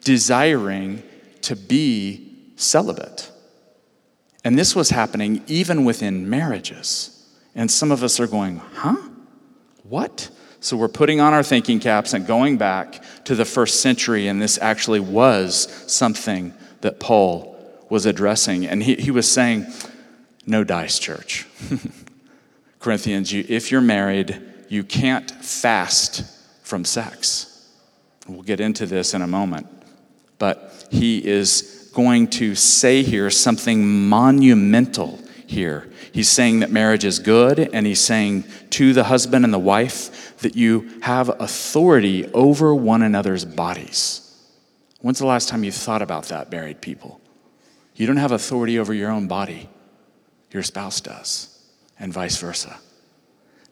desiring 0.02 1.02
to 1.42 1.54
be 1.54 2.52
celibate. 2.56 3.30
And 4.44 4.58
this 4.58 4.74
was 4.74 4.90
happening 4.90 5.42
even 5.46 5.84
within 5.84 6.28
marriages. 6.28 7.14
And 7.54 7.70
some 7.70 7.92
of 7.92 8.02
us 8.02 8.18
are 8.18 8.26
going, 8.26 8.58
huh? 8.74 8.96
What? 9.82 10.30
So 10.60 10.76
we're 10.76 10.88
putting 10.88 11.20
on 11.20 11.34
our 11.34 11.42
thinking 11.42 11.80
caps 11.80 12.14
and 12.14 12.26
going 12.26 12.56
back 12.56 13.02
to 13.24 13.34
the 13.34 13.44
first 13.44 13.80
century, 13.80 14.26
and 14.26 14.40
this 14.40 14.58
actually 14.60 15.00
was 15.00 15.68
something 15.86 16.54
that 16.80 17.00
Paul 17.00 17.56
was 17.88 18.06
addressing. 18.06 18.66
And 18.66 18.82
he, 18.82 18.94
he 18.96 19.10
was 19.10 19.30
saying, 19.30 19.66
no 20.46 20.64
dice, 20.64 20.98
church. 20.98 21.46
Corinthians, 22.80 23.32
you, 23.32 23.44
if 23.48 23.70
you're 23.70 23.80
married, 23.80 24.40
you 24.68 24.82
can't 24.82 25.30
fast 25.30 26.24
from 26.62 26.84
sex. 26.84 27.47
We'll 28.28 28.42
get 28.42 28.60
into 28.60 28.86
this 28.86 29.14
in 29.14 29.22
a 29.22 29.26
moment. 29.26 29.66
But 30.38 30.86
he 30.90 31.26
is 31.26 31.90
going 31.94 32.28
to 32.28 32.54
say 32.54 33.02
here 33.02 33.30
something 33.30 34.08
monumental 34.08 35.18
here. 35.46 35.88
He's 36.12 36.28
saying 36.28 36.60
that 36.60 36.70
marriage 36.70 37.04
is 37.04 37.18
good, 37.18 37.58
and 37.58 37.86
he's 37.86 38.00
saying 38.00 38.44
to 38.70 38.92
the 38.92 39.04
husband 39.04 39.44
and 39.44 39.52
the 39.52 39.58
wife 39.58 40.36
that 40.38 40.56
you 40.56 41.00
have 41.02 41.28
authority 41.40 42.26
over 42.32 42.74
one 42.74 43.02
another's 43.02 43.44
bodies. 43.44 44.24
When's 45.00 45.18
the 45.18 45.26
last 45.26 45.48
time 45.48 45.64
you 45.64 45.72
thought 45.72 46.02
about 46.02 46.24
that, 46.24 46.50
married 46.50 46.80
people? 46.80 47.20
You 47.94 48.06
don't 48.06 48.16
have 48.16 48.32
authority 48.32 48.78
over 48.78 48.94
your 48.94 49.10
own 49.10 49.26
body, 49.26 49.68
your 50.50 50.62
spouse 50.62 51.00
does, 51.00 51.62
and 51.98 52.12
vice 52.12 52.36
versa. 52.36 52.78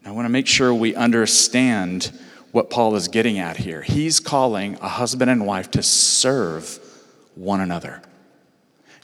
Now, 0.05 0.11
I 0.11 0.15
want 0.15 0.27
to 0.27 0.31
make 0.31 0.47
sure 0.47 0.73
we 0.73 0.95
understand 0.95 2.13
what 2.53 2.71
Paul 2.71 2.95
is 2.97 3.09
getting 3.09 3.39
at 3.39 3.57
here. 3.57 3.83
He's 3.83 4.21
calling 4.21 4.75
a 4.81 4.89
husband 4.89 5.31
and 5.31 5.47
wife 5.47 5.71
to 5.73 5.83
serve 5.83 6.79
one 7.35 7.61
another. 7.61 8.03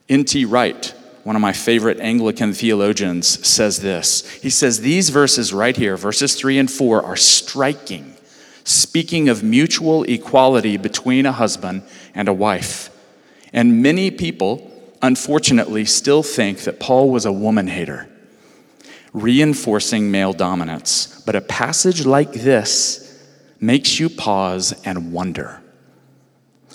N.T. 0.08 0.44
Wright, 0.46 0.94
one 1.24 1.36
of 1.36 1.42
my 1.42 1.52
favorite 1.52 2.00
Anglican 2.00 2.52
theologians, 2.52 3.46
says 3.46 3.80
this. 3.80 4.28
He 4.42 4.50
says, 4.50 4.80
These 4.80 5.10
verses 5.10 5.52
right 5.52 5.76
here, 5.76 5.96
verses 5.96 6.34
three 6.34 6.58
and 6.58 6.70
four, 6.70 7.02
are 7.02 7.16
striking, 7.16 8.16
speaking 8.64 9.28
of 9.28 9.42
mutual 9.42 10.02
equality 10.04 10.76
between 10.76 11.26
a 11.26 11.32
husband 11.32 11.82
and 12.14 12.28
a 12.28 12.32
wife. 12.32 12.90
And 13.52 13.82
many 13.82 14.10
people, 14.10 14.70
unfortunately, 15.00 15.84
still 15.84 16.22
think 16.22 16.60
that 16.60 16.80
Paul 16.80 17.10
was 17.10 17.24
a 17.24 17.32
woman 17.32 17.68
hater, 17.68 18.08
reinforcing 19.12 20.10
male 20.10 20.32
dominance. 20.32 21.22
But 21.24 21.36
a 21.36 21.40
passage 21.40 22.04
like 22.06 22.32
this 22.32 23.01
makes 23.62 24.00
you 24.00 24.10
pause 24.10 24.74
and 24.84 25.12
wonder. 25.12 25.62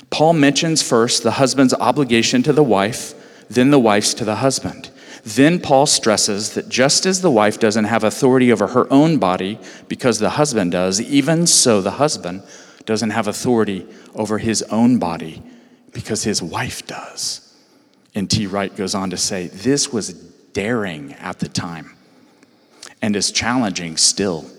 Paul 0.09 0.33
mentions 0.33 0.81
first 0.81 1.21
the 1.21 1.31
husband's 1.31 1.73
obligation 1.73 2.41
to 2.43 2.53
the 2.53 2.63
wife, 2.63 3.13
then 3.49 3.71
the 3.71 3.79
wife's 3.79 4.13
to 4.15 4.25
the 4.25 4.37
husband. 4.37 4.89
Then 5.23 5.59
Paul 5.59 5.85
stresses 5.85 6.53
that 6.53 6.69
just 6.69 7.05
as 7.05 7.21
the 7.21 7.29
wife 7.29 7.59
doesn't 7.59 7.83
have 7.83 8.05
authority 8.05 8.51
over 8.51 8.67
her 8.67 8.91
own 8.91 9.17
body 9.17 9.59
because 9.89 10.19
the 10.19 10.31
husband 10.31 10.71
does, 10.71 11.01
even 11.01 11.45
so 11.45 11.81
the 11.81 11.91
husband 11.91 12.43
doesn't 12.85 13.09
have 13.09 13.27
authority 13.27 13.85
over 14.15 14.37
his 14.37 14.63
own 14.63 14.97
body 14.97 15.43
because 15.91 16.23
his 16.23 16.41
wife 16.41 16.87
does. 16.87 17.53
N.T. 18.15 18.47
Wright 18.47 18.73
goes 18.73 18.95
on 18.95 19.09
to 19.09 19.17
say, 19.17 19.47
this 19.47 19.91
was 19.91 20.13
daring 20.13 21.13
at 21.15 21.39
the 21.39 21.49
time 21.49 21.95
and 23.01 23.13
is 23.15 23.31
challenging 23.31 23.97
still 23.97 24.49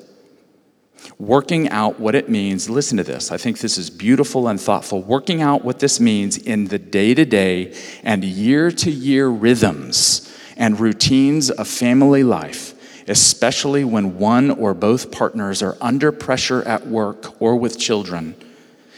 working 1.18 1.68
out 1.70 1.98
what 1.98 2.14
it 2.14 2.28
means. 2.28 2.68
Listen 2.68 2.96
to 2.98 3.04
this. 3.04 3.32
I 3.32 3.36
think 3.36 3.58
this 3.58 3.78
is 3.78 3.90
beautiful 3.90 4.48
and 4.48 4.60
thoughtful. 4.60 5.02
Working 5.02 5.42
out 5.42 5.64
what 5.64 5.78
this 5.78 6.00
means 6.00 6.36
in 6.36 6.66
the 6.66 6.78
day 6.78 7.14
to 7.14 7.24
day 7.24 7.74
and 8.02 8.24
year 8.24 8.70
to 8.70 8.90
year 8.90 9.28
rhythms 9.28 10.34
and 10.56 10.78
routines 10.78 11.50
of 11.50 11.68
family 11.68 12.22
life, 12.22 12.74
especially 13.08 13.84
when 13.84 14.18
one 14.18 14.50
or 14.50 14.74
both 14.74 15.10
partners 15.10 15.62
are 15.62 15.76
under 15.80 16.12
pressure 16.12 16.62
at 16.62 16.86
work 16.86 17.40
or 17.40 17.56
with 17.56 17.78
children, 17.78 18.34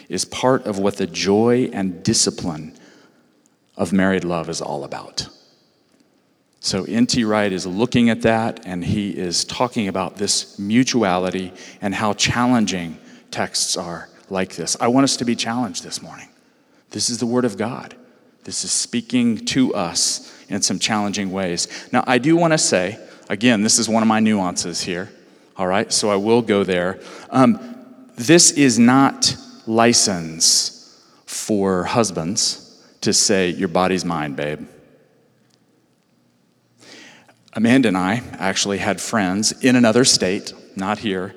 is 0.09 0.25
part 0.25 0.67
of 0.67 0.79
what 0.79 0.97
the 0.97 1.07
joy 1.07 1.71
and 1.73 2.03
discipline 2.03 2.77
of 3.77 3.93
married 3.93 4.25
love 4.25 4.49
is 4.49 4.61
all 4.61 4.85
about. 4.85 5.29
So 6.61 6.85
N.T. 6.85 7.25
Wright 7.25 7.53
is 7.53 7.67
looking 7.67 8.11
at 8.11 8.23
that 8.23 8.67
and 8.67 8.85
he 8.85 9.11
is 9.11 9.45
talking 9.45 9.89
about 9.89 10.17
this 10.17 10.59
mutuality 10.59 11.53
and 11.81 11.95
how 11.95 12.13
challenging 12.13 12.99
texts 13.31 13.77
are 13.77 14.09
like 14.29 14.57
this. 14.57 14.77
I 14.79 14.89
want 14.89 15.05
us 15.05 15.17
to 15.19 15.25
be 15.25 15.35
challenged 15.35 15.83
this 15.83 16.03
morning. 16.03 16.29
This 16.91 17.09
is 17.09 17.19
the 17.19 17.27
Word 17.27 17.47
of 17.47 17.57
God. 17.57 17.95
This 18.45 18.65
is 18.65 18.73
speaking 18.73 19.45
to 19.47 19.75
us 19.75 20.37
in 20.49 20.61
some 20.61 20.79
challenging 20.79 21.31
ways. 21.33 21.89
Now, 21.93 22.05
I 22.07 22.19
do 22.19 22.37
want 22.37 22.53
to 22.53 22.59
say, 22.59 22.99
again, 23.29 23.63
this 23.63 23.79
is 23.79 23.89
one 23.89 24.03
of 24.03 24.09
my 24.09 24.21
nuances 24.21 24.83
here, 24.83 25.11
all 25.57 25.67
right? 25.67 25.91
So 25.93 26.11
I 26.11 26.17
will 26.17 26.43
go 26.43 26.65
there. 26.65 27.01
Um, 27.31 27.59
this 28.17 28.51
is 28.53 28.79
not 28.79 29.35
license 29.67 31.01
for 31.27 31.85
husbands 31.85 32.83
to 33.01 33.13
say, 33.13 33.49
Your 33.51 33.69
body's 33.69 34.05
mine, 34.05 34.35
babe. 34.35 34.67
Amanda 37.53 37.89
and 37.89 37.97
I 37.97 38.23
actually 38.39 38.79
had 38.79 39.01
friends 39.01 39.53
in 39.53 39.77
another 39.77 40.05
state, 40.05 40.53
not 40.77 40.99
here, 40.99 41.35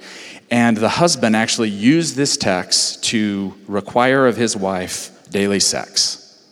and 0.52 0.78
the 0.78 0.90
husband 0.90 1.36
actually 1.36 1.70
used 1.70 2.16
this 2.16 2.38
text 2.38 3.04
to 3.06 3.56
require 3.68 4.28
of 4.28 4.38
his 4.38 4.56
wife 4.56 5.30
daily 5.32 5.60
sex 5.60 6.46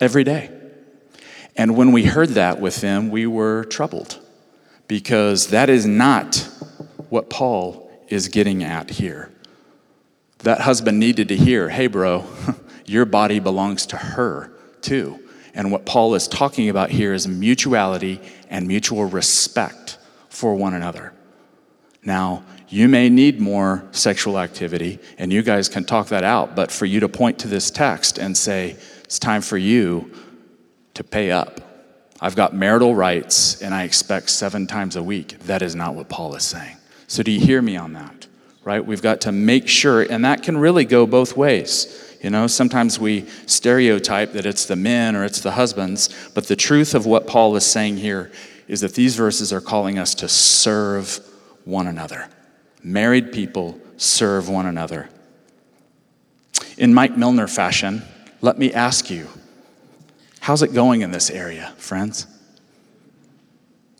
every 0.00 0.24
day. 0.24 0.50
And 1.56 1.76
when 1.76 1.92
we 1.92 2.04
heard 2.04 2.30
that 2.30 2.60
with 2.60 2.80
them, 2.80 3.10
we 3.10 3.26
were 3.26 3.64
troubled 3.64 4.18
because 4.88 5.48
that 5.48 5.70
is 5.70 5.86
not 5.86 6.48
what 7.08 7.30
Paul 7.30 7.90
is 8.08 8.28
getting 8.28 8.62
at 8.62 8.90
here. 8.90 9.30
That 10.40 10.60
husband 10.60 10.98
needed 10.98 11.28
to 11.28 11.36
hear, 11.36 11.70
hey, 11.70 11.86
bro, 11.86 12.26
your 12.84 13.06
body 13.06 13.38
belongs 13.38 13.86
to 13.86 13.96
her 13.96 14.52
too. 14.82 15.21
And 15.54 15.70
what 15.70 15.84
Paul 15.84 16.14
is 16.14 16.28
talking 16.28 16.68
about 16.68 16.90
here 16.90 17.12
is 17.12 17.28
mutuality 17.28 18.20
and 18.48 18.66
mutual 18.66 19.04
respect 19.04 19.98
for 20.28 20.54
one 20.54 20.74
another. 20.74 21.12
Now, 22.04 22.44
you 22.68 22.88
may 22.88 23.10
need 23.10 23.38
more 23.38 23.86
sexual 23.92 24.38
activity, 24.38 24.98
and 25.18 25.32
you 25.32 25.42
guys 25.42 25.68
can 25.68 25.84
talk 25.84 26.08
that 26.08 26.24
out, 26.24 26.56
but 26.56 26.72
for 26.72 26.86
you 26.86 27.00
to 27.00 27.08
point 27.08 27.38
to 27.40 27.48
this 27.48 27.70
text 27.70 28.18
and 28.18 28.36
say, 28.36 28.76
it's 29.04 29.18
time 29.18 29.42
for 29.42 29.58
you 29.58 30.10
to 30.94 31.04
pay 31.04 31.30
up. 31.30 31.60
I've 32.20 32.34
got 32.34 32.54
marital 32.54 32.94
rights, 32.94 33.60
and 33.60 33.74
I 33.74 33.82
expect 33.82 34.30
seven 34.30 34.66
times 34.66 34.96
a 34.96 35.02
week. 35.02 35.38
That 35.40 35.60
is 35.60 35.74
not 35.74 35.94
what 35.94 36.08
Paul 36.08 36.34
is 36.34 36.44
saying. 36.44 36.76
So, 37.08 37.22
do 37.22 37.30
you 37.30 37.40
hear 37.40 37.60
me 37.60 37.76
on 37.76 37.92
that? 37.92 38.26
Right? 38.64 38.84
We've 38.84 39.02
got 39.02 39.20
to 39.22 39.32
make 39.32 39.68
sure, 39.68 40.02
and 40.02 40.24
that 40.24 40.42
can 40.42 40.56
really 40.56 40.84
go 40.84 41.04
both 41.04 41.36
ways. 41.36 42.11
You 42.22 42.30
know, 42.30 42.46
sometimes 42.46 43.00
we 43.00 43.26
stereotype 43.46 44.32
that 44.32 44.46
it's 44.46 44.66
the 44.66 44.76
men 44.76 45.16
or 45.16 45.24
it's 45.24 45.40
the 45.40 45.50
husbands, 45.50 46.08
but 46.34 46.46
the 46.46 46.54
truth 46.54 46.94
of 46.94 47.04
what 47.04 47.26
Paul 47.26 47.56
is 47.56 47.66
saying 47.66 47.96
here 47.96 48.30
is 48.68 48.80
that 48.82 48.94
these 48.94 49.16
verses 49.16 49.52
are 49.52 49.60
calling 49.60 49.98
us 49.98 50.14
to 50.16 50.28
serve 50.28 51.18
one 51.64 51.88
another. 51.88 52.28
Married 52.82 53.32
people 53.32 53.80
serve 53.96 54.48
one 54.48 54.66
another. 54.66 55.08
In 56.78 56.94
Mike 56.94 57.16
Milner 57.16 57.48
fashion, 57.48 58.02
let 58.40 58.56
me 58.56 58.72
ask 58.72 59.10
you 59.10 59.26
how's 60.40 60.62
it 60.62 60.72
going 60.72 61.02
in 61.02 61.10
this 61.10 61.28
area, 61.28 61.74
friends? 61.76 62.26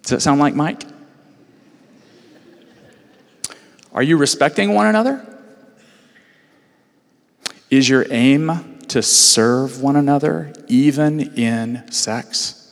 Does 0.03 0.11
that 0.11 0.23
sound 0.23 0.39
like 0.41 0.55
Mike? 0.55 0.83
Are 3.93 4.03
you 4.03 4.17
respecting 4.17 4.75
one 4.75 4.87
another? 4.87 5.32
Is 7.73 7.89
your 7.89 8.05
aim 8.11 8.81
to 8.89 9.01
serve 9.01 9.81
one 9.81 9.97
another, 9.97 10.53
even 10.69 11.21
in 11.39 11.91
sex? 11.91 12.71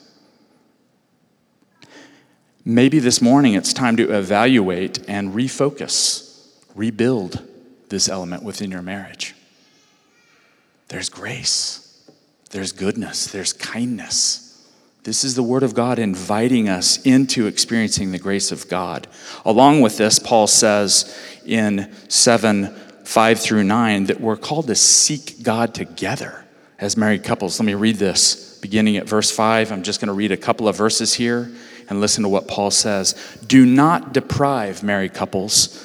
Maybe 2.66 2.98
this 2.98 3.22
morning 3.22 3.54
it's 3.54 3.72
time 3.72 3.96
to 3.96 4.14
evaluate 4.14 4.98
and 5.08 5.32
refocus, 5.32 6.46
rebuild 6.74 7.42
this 7.88 8.10
element 8.10 8.42
within 8.42 8.70
your 8.70 8.82
marriage. 8.82 9.34
There's 10.88 11.08
grace, 11.08 12.10
there's 12.50 12.72
goodness, 12.72 13.28
there's 13.28 13.54
kindness. 13.54 14.68
This 15.04 15.24
is 15.24 15.34
the 15.34 15.42
Word 15.42 15.62
of 15.62 15.72
God 15.72 15.98
inviting 15.98 16.68
us 16.68 17.00
into 17.06 17.46
experiencing 17.46 18.12
the 18.12 18.18
grace 18.18 18.52
of 18.52 18.68
God. 18.68 19.06
Along 19.46 19.80
with 19.80 19.96
this, 19.96 20.18
Paul 20.18 20.46
says 20.46 21.18
in 21.46 21.90
7 22.08 22.76
5 23.10 23.40
through 23.40 23.64
9 23.64 24.04
that 24.04 24.20
we're 24.20 24.36
called 24.36 24.68
to 24.68 24.76
seek 24.76 25.42
God 25.42 25.74
together 25.74 26.44
as 26.78 26.96
married 26.96 27.24
couples. 27.24 27.58
Let 27.58 27.66
me 27.66 27.74
read 27.74 27.96
this 27.96 28.56
beginning 28.60 28.98
at 28.98 29.08
verse 29.08 29.32
5. 29.32 29.72
I'm 29.72 29.82
just 29.82 30.00
going 30.00 30.06
to 30.06 30.12
read 30.12 30.30
a 30.30 30.36
couple 30.36 30.68
of 30.68 30.76
verses 30.76 31.14
here 31.14 31.50
and 31.88 32.00
listen 32.00 32.22
to 32.22 32.28
what 32.28 32.46
Paul 32.46 32.70
says. 32.70 33.14
Do 33.44 33.66
not 33.66 34.12
deprive 34.12 34.84
married 34.84 35.12
couples 35.12 35.84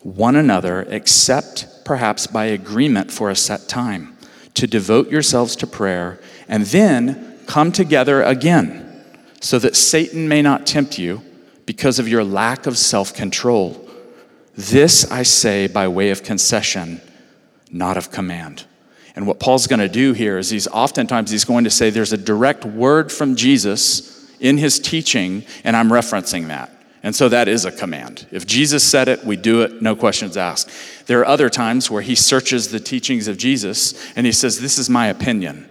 one 0.00 0.34
another 0.34 0.82
except 0.88 1.84
perhaps 1.84 2.26
by 2.26 2.46
agreement 2.46 3.12
for 3.12 3.30
a 3.30 3.36
set 3.36 3.68
time 3.68 4.18
to 4.54 4.66
devote 4.66 5.12
yourselves 5.12 5.54
to 5.54 5.68
prayer 5.68 6.20
and 6.48 6.64
then 6.64 7.38
come 7.46 7.70
together 7.70 8.20
again 8.20 9.00
so 9.40 9.60
that 9.60 9.76
Satan 9.76 10.26
may 10.26 10.42
not 10.42 10.66
tempt 10.66 10.98
you 10.98 11.22
because 11.66 12.00
of 12.00 12.08
your 12.08 12.24
lack 12.24 12.66
of 12.66 12.76
self 12.76 13.14
control. 13.14 13.83
This 14.56 15.10
I 15.10 15.22
say 15.22 15.66
by 15.66 15.88
way 15.88 16.10
of 16.10 16.22
concession, 16.22 17.00
not 17.70 17.96
of 17.96 18.10
command. 18.10 18.64
And 19.16 19.26
what 19.26 19.40
Paul's 19.40 19.66
going 19.66 19.80
to 19.80 19.88
do 19.88 20.12
here 20.12 20.38
is 20.38 20.50
he's 20.50 20.66
oftentimes 20.68 21.30
he's 21.30 21.44
going 21.44 21.64
to 21.64 21.70
say 21.70 21.90
there's 21.90 22.12
a 22.12 22.18
direct 22.18 22.64
word 22.64 23.12
from 23.12 23.36
Jesus 23.36 24.32
in 24.40 24.58
his 24.58 24.78
teaching, 24.78 25.44
and 25.62 25.76
I'm 25.76 25.88
referencing 25.88 26.48
that. 26.48 26.70
And 27.02 27.14
so 27.14 27.28
that 27.28 27.48
is 27.48 27.64
a 27.64 27.70
command. 27.70 28.26
If 28.30 28.46
Jesus 28.46 28.82
said 28.82 29.08
it, 29.08 29.24
we 29.24 29.36
do 29.36 29.60
it, 29.60 29.82
no 29.82 29.94
questions 29.94 30.36
asked. 30.36 30.70
There 31.06 31.20
are 31.20 31.26
other 31.26 31.50
times 31.50 31.90
where 31.90 32.02
he 32.02 32.14
searches 32.14 32.70
the 32.70 32.80
teachings 32.80 33.28
of 33.28 33.36
Jesus 33.36 33.94
and 34.16 34.24
he 34.24 34.32
says, 34.32 34.58
This 34.58 34.78
is 34.78 34.88
my 34.88 35.08
opinion. 35.08 35.68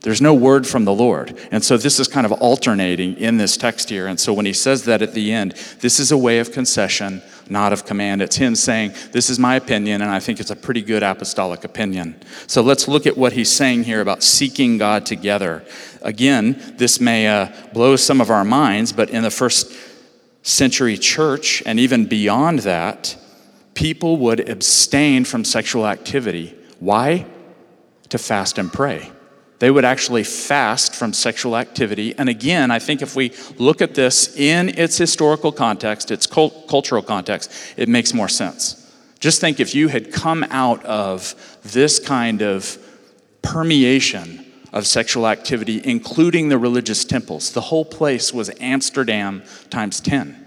There's 0.00 0.22
no 0.22 0.32
word 0.32 0.66
from 0.66 0.86
the 0.86 0.94
Lord. 0.94 1.38
And 1.50 1.62
so 1.62 1.76
this 1.76 2.00
is 2.00 2.08
kind 2.08 2.24
of 2.24 2.32
alternating 2.32 3.14
in 3.18 3.36
this 3.36 3.58
text 3.58 3.90
here. 3.90 4.06
And 4.06 4.18
so 4.18 4.32
when 4.32 4.46
he 4.46 4.54
says 4.54 4.84
that 4.84 5.02
at 5.02 5.12
the 5.12 5.30
end, 5.30 5.52
this 5.80 6.00
is 6.00 6.10
a 6.10 6.16
way 6.16 6.38
of 6.38 6.52
concession, 6.52 7.22
not 7.50 7.72
of 7.72 7.84
command. 7.84 8.22
It's 8.22 8.36
him 8.36 8.54
saying, 8.54 8.92
This 9.12 9.30
is 9.30 9.38
my 9.38 9.56
opinion, 9.56 10.02
and 10.02 10.10
I 10.10 10.20
think 10.20 10.40
it's 10.40 10.50
a 10.50 10.56
pretty 10.56 10.82
good 10.82 11.02
apostolic 11.02 11.64
opinion. 11.64 12.20
So 12.46 12.62
let's 12.62 12.88
look 12.88 13.06
at 13.06 13.16
what 13.16 13.32
he's 13.32 13.50
saying 13.50 13.84
here 13.84 14.00
about 14.00 14.22
seeking 14.22 14.78
God 14.78 15.06
together. 15.06 15.64
Again, 16.02 16.74
this 16.76 17.00
may 17.00 17.28
uh, 17.28 17.48
blow 17.72 17.96
some 17.96 18.20
of 18.20 18.30
our 18.30 18.44
minds, 18.44 18.92
but 18.92 19.10
in 19.10 19.22
the 19.22 19.30
first 19.30 19.72
century 20.42 20.96
church 20.96 21.62
and 21.66 21.78
even 21.78 22.06
beyond 22.06 22.60
that, 22.60 23.16
people 23.74 24.16
would 24.18 24.48
abstain 24.48 25.24
from 25.24 25.44
sexual 25.44 25.86
activity. 25.86 26.54
Why? 26.78 27.26
To 28.08 28.18
fast 28.18 28.58
and 28.58 28.72
pray. 28.72 29.10
They 29.60 29.70
would 29.70 29.84
actually 29.84 30.24
fast 30.24 30.94
from 30.94 31.12
sexual 31.12 31.56
activity. 31.56 32.14
And 32.16 32.28
again, 32.28 32.70
I 32.70 32.78
think 32.78 33.02
if 33.02 33.14
we 33.14 33.32
look 33.58 33.82
at 33.82 33.94
this 33.94 34.34
in 34.36 34.70
its 34.70 34.96
historical 34.96 35.52
context, 35.52 36.10
its 36.10 36.26
cult- 36.26 36.66
cultural 36.66 37.02
context, 37.02 37.52
it 37.76 37.88
makes 37.88 38.14
more 38.14 38.28
sense. 38.28 38.76
Just 39.20 39.38
think 39.40 39.60
if 39.60 39.74
you 39.74 39.88
had 39.88 40.12
come 40.12 40.44
out 40.44 40.82
of 40.86 41.34
this 41.62 41.98
kind 41.98 42.40
of 42.40 42.78
permeation 43.42 44.46
of 44.72 44.86
sexual 44.86 45.26
activity, 45.26 45.82
including 45.84 46.48
the 46.48 46.56
religious 46.56 47.04
temples, 47.04 47.52
the 47.52 47.60
whole 47.60 47.84
place 47.84 48.32
was 48.32 48.50
Amsterdam 48.60 49.42
times 49.68 50.00
10. 50.00 50.39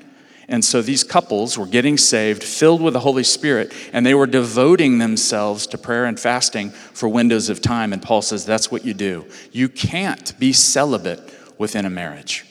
And 0.48 0.64
so 0.64 0.82
these 0.82 1.04
couples 1.04 1.58
were 1.58 1.66
getting 1.66 1.98
saved, 1.98 2.44
filled 2.44 2.82
with 2.82 2.94
the 2.94 3.00
Holy 3.00 3.24
Spirit, 3.24 3.74
and 3.94 4.06
they 4.06 4.14
were 4.14 4.28
devoting 4.28 4.98
themselves 4.98 5.66
to 5.68 5.78
prayer 5.78 6.06
and 6.06 6.20
fasting 6.20 6.70
for 6.70 7.08
windows 7.08 7.50
of 7.50 7.62
time. 7.62 7.94
And 7.94 8.02
Paul 8.02 8.22
says 8.22 8.46
that's 8.46 8.72
what 8.72 8.86
you 8.86 8.94
do. 8.94 9.26
You 9.52 9.70
can't 9.70 10.38
be 10.40 10.52
celibate 10.54 11.34
within 11.58 11.86
a 11.86 11.90
marriage. 11.90 12.46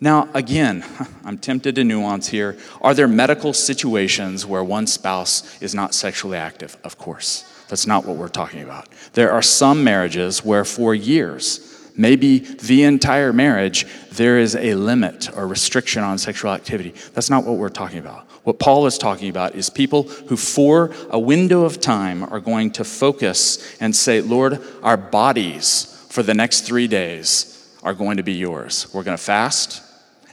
Now, 0.00 0.28
again, 0.34 0.84
I'm 1.24 1.38
tempted 1.38 1.74
to 1.76 1.84
nuance 1.84 2.28
here. 2.28 2.56
Are 2.80 2.94
there 2.94 3.08
medical 3.08 3.52
situations 3.52 4.46
where 4.46 4.64
one 4.64 4.86
spouse 4.86 5.60
is 5.62 5.74
not 5.74 5.94
sexually 5.94 6.38
active? 6.38 6.76
Of 6.84 6.98
course. 6.98 7.52
That's 7.68 7.86
not 7.86 8.06
what 8.06 8.16
we're 8.16 8.28
talking 8.28 8.62
about. 8.62 8.88
There 9.14 9.32
are 9.32 9.42
some 9.42 9.82
marriages 9.82 10.44
where 10.44 10.64
for 10.64 10.94
years, 10.94 11.65
maybe 11.96 12.38
the 12.38 12.84
entire 12.84 13.32
marriage, 13.32 13.86
there 14.12 14.38
is 14.38 14.54
a 14.56 14.74
limit 14.74 15.34
or 15.36 15.46
restriction 15.46 16.02
on 16.02 16.18
sexual 16.18 16.52
activity. 16.52 16.94
That's 17.14 17.30
not 17.30 17.44
what 17.44 17.56
we're 17.56 17.68
talking 17.68 17.98
about. 17.98 18.26
What 18.44 18.58
Paul 18.58 18.86
is 18.86 18.96
talking 18.96 19.28
about 19.28 19.56
is 19.56 19.70
people 19.70 20.04
who, 20.04 20.36
for 20.36 20.94
a 21.10 21.18
window 21.18 21.64
of 21.64 21.80
time, 21.80 22.22
are 22.22 22.40
going 22.40 22.70
to 22.72 22.84
focus 22.84 23.76
and 23.80 23.94
say, 23.94 24.20
Lord, 24.20 24.60
our 24.82 24.96
bodies 24.96 26.06
for 26.10 26.22
the 26.22 26.34
next 26.34 26.60
three 26.60 26.86
days 26.86 27.76
are 27.82 27.92
going 27.92 28.16
to 28.16 28.22
be 28.22 28.34
yours. 28.34 28.86
We're 28.94 29.02
going 29.02 29.16
to 29.16 29.22
fast, 29.22 29.82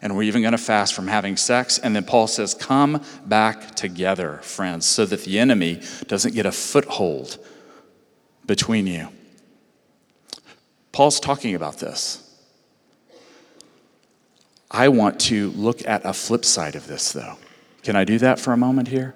and 0.02 0.16
we're 0.16 0.24
even 0.24 0.42
going 0.42 0.54
to 0.54 0.58
fast 0.58 0.94
from 0.94 1.08
having 1.08 1.38
sex. 1.38 1.80
And 1.80 1.96
then 1.96 2.04
Paul 2.04 2.28
says, 2.28 2.54
Come 2.54 3.02
back 3.26 3.76
together, 3.76 4.40
friends, 4.44 4.86
so 4.86 5.06
that 5.06 5.24
the 5.24 5.40
enemy 5.40 5.82
doesn't 6.08 6.34
get 6.34 6.46
a 6.46 6.52
foothold 6.52 7.38
between 8.46 8.88
you. 8.88 9.10
Paul's 10.94 11.20
talking 11.20 11.56
about 11.56 11.80
this. 11.80 12.20
I 14.72 14.88
want 14.88 15.20
to 15.22 15.50
look 15.52 15.86
at 15.88 16.06
a 16.06 16.14
flip 16.14 16.46
side 16.46 16.76
of 16.76 16.88
this, 16.88 17.12
though. 17.12 17.36
Can 17.82 17.96
I 17.96 18.06
do 18.06 18.18
that 18.20 18.40
for 18.40 18.54
a 18.54 18.58
moment 18.58 18.88
here? 18.88 19.16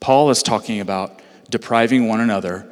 Paul 0.00 0.30
is 0.30 0.42
talking 0.42 0.80
about 0.80 1.20
depriving 1.50 2.08
one 2.08 2.20
another 2.20 2.70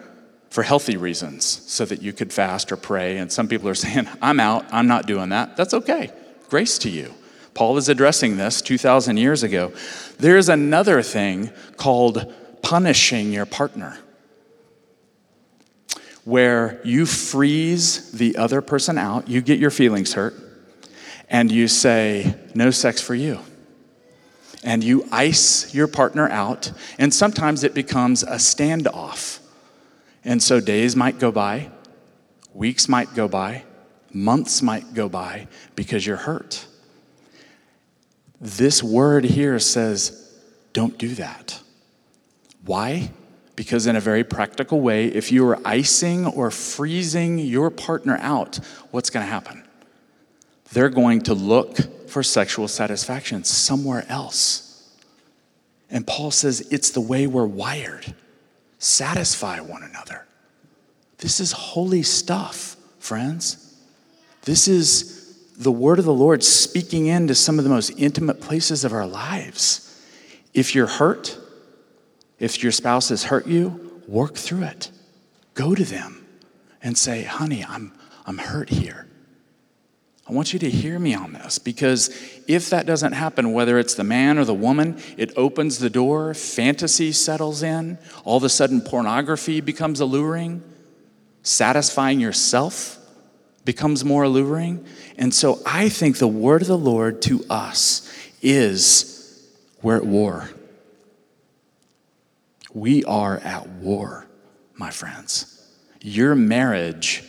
for 0.50 0.62
healthy 0.62 0.96
reasons 0.96 1.44
so 1.44 1.84
that 1.84 2.00
you 2.00 2.12
could 2.12 2.32
fast 2.32 2.70
or 2.70 2.76
pray. 2.76 3.18
And 3.18 3.30
some 3.30 3.48
people 3.48 3.68
are 3.68 3.74
saying, 3.86 4.08
I'm 4.22 4.40
out, 4.40 4.66
I'm 4.72 4.86
not 4.86 5.06
doing 5.06 5.30
that. 5.30 5.56
That's 5.56 5.74
okay. 5.74 6.10
Grace 6.48 6.78
to 6.78 6.90
you. 6.90 7.14
Paul 7.54 7.76
is 7.76 7.88
addressing 7.88 8.36
this 8.36 8.62
2,000 8.62 9.16
years 9.16 9.42
ago. 9.42 9.72
There's 10.18 10.48
another 10.48 11.02
thing 11.02 11.50
called 11.76 12.32
punishing 12.62 13.32
your 13.32 13.46
partner 13.46 13.98
where 16.24 16.80
you 16.84 17.06
freeze 17.06 18.12
the 18.12 18.36
other 18.36 18.60
person 18.60 18.98
out, 18.98 19.28
you 19.28 19.40
get 19.40 19.58
your 19.58 19.70
feelings 19.70 20.14
hurt, 20.14 20.34
and 21.28 21.50
you 21.50 21.68
say, 21.68 22.34
No 22.54 22.70
sex 22.70 23.00
for 23.00 23.14
you. 23.14 23.40
And 24.64 24.84
you 24.84 25.08
ice 25.10 25.74
your 25.74 25.88
partner 25.88 26.28
out, 26.28 26.70
and 26.96 27.12
sometimes 27.12 27.64
it 27.64 27.74
becomes 27.74 28.22
a 28.22 28.36
standoff. 28.36 29.40
And 30.24 30.40
so 30.40 30.60
days 30.60 30.94
might 30.94 31.18
go 31.18 31.32
by, 31.32 31.70
weeks 32.54 32.88
might 32.88 33.12
go 33.14 33.26
by, 33.26 33.64
months 34.12 34.62
might 34.62 34.94
go 34.94 35.08
by 35.08 35.48
because 35.74 36.06
you're 36.06 36.16
hurt. 36.16 36.66
This 38.40 38.82
word 38.82 39.24
here 39.24 39.58
says, 39.58 40.32
Don't 40.72 40.96
do 40.98 41.14
that. 41.16 41.60
Why? 42.64 43.10
Because, 43.54 43.86
in 43.86 43.96
a 43.96 44.00
very 44.00 44.24
practical 44.24 44.80
way, 44.80 45.06
if 45.06 45.30
you 45.30 45.46
are 45.48 45.58
icing 45.64 46.26
or 46.26 46.50
freezing 46.50 47.38
your 47.38 47.70
partner 47.70 48.18
out, 48.20 48.58
what's 48.90 49.10
going 49.10 49.24
to 49.26 49.30
happen? 49.30 49.62
They're 50.72 50.88
going 50.88 51.20
to 51.22 51.34
look 51.34 52.08
for 52.08 52.22
sexual 52.22 52.66
satisfaction 52.66 53.44
somewhere 53.44 54.06
else. 54.08 54.90
And 55.90 56.06
Paul 56.06 56.30
says 56.30 56.66
it's 56.70 56.90
the 56.90 57.00
way 57.00 57.26
we're 57.26 57.46
wired 57.46 58.14
satisfy 58.78 59.60
one 59.60 59.84
another. 59.84 60.26
This 61.18 61.38
is 61.38 61.52
holy 61.52 62.02
stuff, 62.02 62.76
friends. 62.98 63.78
This 64.42 64.66
is 64.66 65.38
the 65.56 65.70
word 65.70 66.00
of 66.00 66.04
the 66.04 66.12
Lord 66.12 66.42
speaking 66.42 67.06
into 67.06 67.36
some 67.36 67.58
of 67.58 67.64
the 67.64 67.70
most 67.70 67.90
intimate 67.96 68.40
places 68.40 68.84
of 68.84 68.92
our 68.92 69.06
lives. 69.06 69.88
If 70.52 70.74
you're 70.74 70.88
hurt, 70.88 71.38
if 72.42 72.60
your 72.60 72.72
spouse 72.72 73.10
has 73.10 73.22
hurt 73.22 73.46
you, 73.46 74.02
work 74.08 74.34
through 74.34 74.64
it. 74.64 74.90
Go 75.54 75.76
to 75.76 75.84
them 75.84 76.26
and 76.82 76.98
say, 76.98 77.22
honey, 77.22 77.64
I'm, 77.64 77.92
I'm 78.26 78.36
hurt 78.36 78.68
here. 78.68 79.06
I 80.28 80.32
want 80.32 80.52
you 80.52 80.58
to 80.58 80.68
hear 80.68 80.98
me 80.98 81.14
on 81.14 81.34
this 81.34 81.60
because 81.60 82.08
if 82.48 82.70
that 82.70 82.84
doesn't 82.84 83.12
happen, 83.12 83.52
whether 83.52 83.78
it's 83.78 83.94
the 83.94 84.02
man 84.02 84.38
or 84.38 84.44
the 84.44 84.54
woman, 84.54 85.00
it 85.16 85.32
opens 85.36 85.78
the 85.78 85.88
door, 85.88 86.34
fantasy 86.34 87.12
settles 87.12 87.62
in, 87.62 87.96
all 88.24 88.38
of 88.38 88.44
a 88.44 88.48
sudden 88.48 88.80
pornography 88.80 89.60
becomes 89.60 90.00
alluring, 90.00 90.64
satisfying 91.44 92.18
yourself 92.18 92.98
becomes 93.64 94.04
more 94.04 94.24
alluring. 94.24 94.84
And 95.16 95.32
so 95.32 95.60
I 95.64 95.88
think 95.88 96.18
the 96.18 96.26
word 96.26 96.62
of 96.62 96.68
the 96.68 96.76
Lord 96.76 97.22
to 97.22 97.44
us 97.48 98.12
is 98.42 99.48
we're 99.80 99.96
at 99.96 100.04
war. 100.04 100.50
We 102.74 103.04
are 103.04 103.38
at 103.38 103.68
war, 103.68 104.26
my 104.74 104.90
friends. 104.90 105.68
Your 106.00 106.34
marriage 106.34 107.24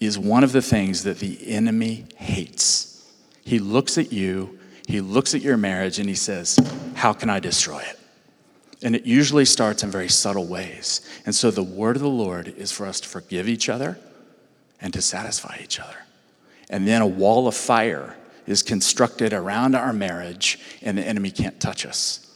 is 0.00 0.18
one 0.18 0.44
of 0.44 0.52
the 0.52 0.62
things 0.62 1.04
that 1.04 1.18
the 1.18 1.52
enemy 1.52 2.06
hates. 2.16 3.10
He 3.44 3.58
looks 3.58 3.98
at 3.98 4.12
you, 4.12 4.58
he 4.86 5.00
looks 5.00 5.34
at 5.34 5.42
your 5.42 5.56
marriage, 5.56 5.98
and 5.98 6.08
he 6.08 6.14
says, 6.14 6.58
How 6.94 7.12
can 7.12 7.30
I 7.30 7.38
destroy 7.38 7.80
it? 7.80 7.98
And 8.82 8.96
it 8.96 9.04
usually 9.04 9.44
starts 9.44 9.82
in 9.82 9.90
very 9.90 10.08
subtle 10.08 10.46
ways. 10.46 11.02
And 11.26 11.34
so 11.34 11.50
the 11.50 11.62
word 11.62 11.96
of 11.96 12.02
the 12.02 12.08
Lord 12.08 12.48
is 12.48 12.72
for 12.72 12.86
us 12.86 13.00
to 13.00 13.08
forgive 13.08 13.48
each 13.48 13.68
other 13.68 13.98
and 14.80 14.92
to 14.94 15.02
satisfy 15.02 15.58
each 15.62 15.78
other. 15.78 15.96
And 16.70 16.88
then 16.88 17.02
a 17.02 17.06
wall 17.06 17.46
of 17.46 17.54
fire 17.54 18.16
is 18.46 18.62
constructed 18.62 19.32
around 19.32 19.74
our 19.74 19.92
marriage, 19.92 20.58
and 20.82 20.96
the 20.96 21.06
enemy 21.06 21.30
can't 21.30 21.60
touch 21.60 21.84
us. 21.84 22.29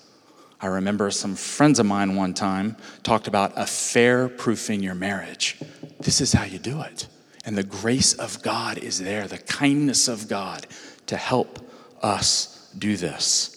I 0.60 0.66
remember 0.68 1.10
some 1.10 1.34
friends 1.34 1.78
of 1.78 1.86
mine 1.86 2.16
one 2.16 2.34
time 2.34 2.76
talked 3.02 3.28
about 3.28 3.52
a 3.56 3.62
affair 3.62 4.28
proofing 4.28 4.82
your 4.82 4.94
marriage. 4.94 5.58
This 6.00 6.20
is 6.20 6.32
how 6.32 6.44
you 6.44 6.58
do 6.58 6.80
it. 6.80 7.06
And 7.44 7.58
the 7.58 7.62
grace 7.62 8.14
of 8.14 8.42
God 8.42 8.78
is 8.78 8.98
there, 8.98 9.26
the 9.26 9.38
kindness 9.38 10.08
of 10.08 10.28
God 10.28 10.66
to 11.06 11.16
help 11.16 11.58
us 12.02 12.70
do 12.78 12.96
this. 12.96 13.50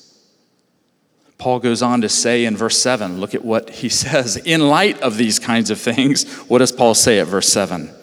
Paul 1.37 1.59
goes 1.59 1.81
on 1.81 2.01
to 2.01 2.09
say 2.09 2.45
in 2.45 2.57
verse 2.57 2.77
7, 2.81 3.19
look 3.19 3.35
at 3.35 3.45
what 3.45 3.69
he 3.69 3.89
says. 4.03 4.37
In 4.37 4.67
light 4.67 4.99
of 5.01 5.17
these 5.17 5.39
kinds 5.39 5.69
of 5.69 5.79
things, 5.79 6.29
what 6.49 6.59
does 6.59 6.71
Paul 6.71 6.93
say 6.93 7.19
at 7.19 7.27
verse 7.27 7.47
7? 7.47 7.93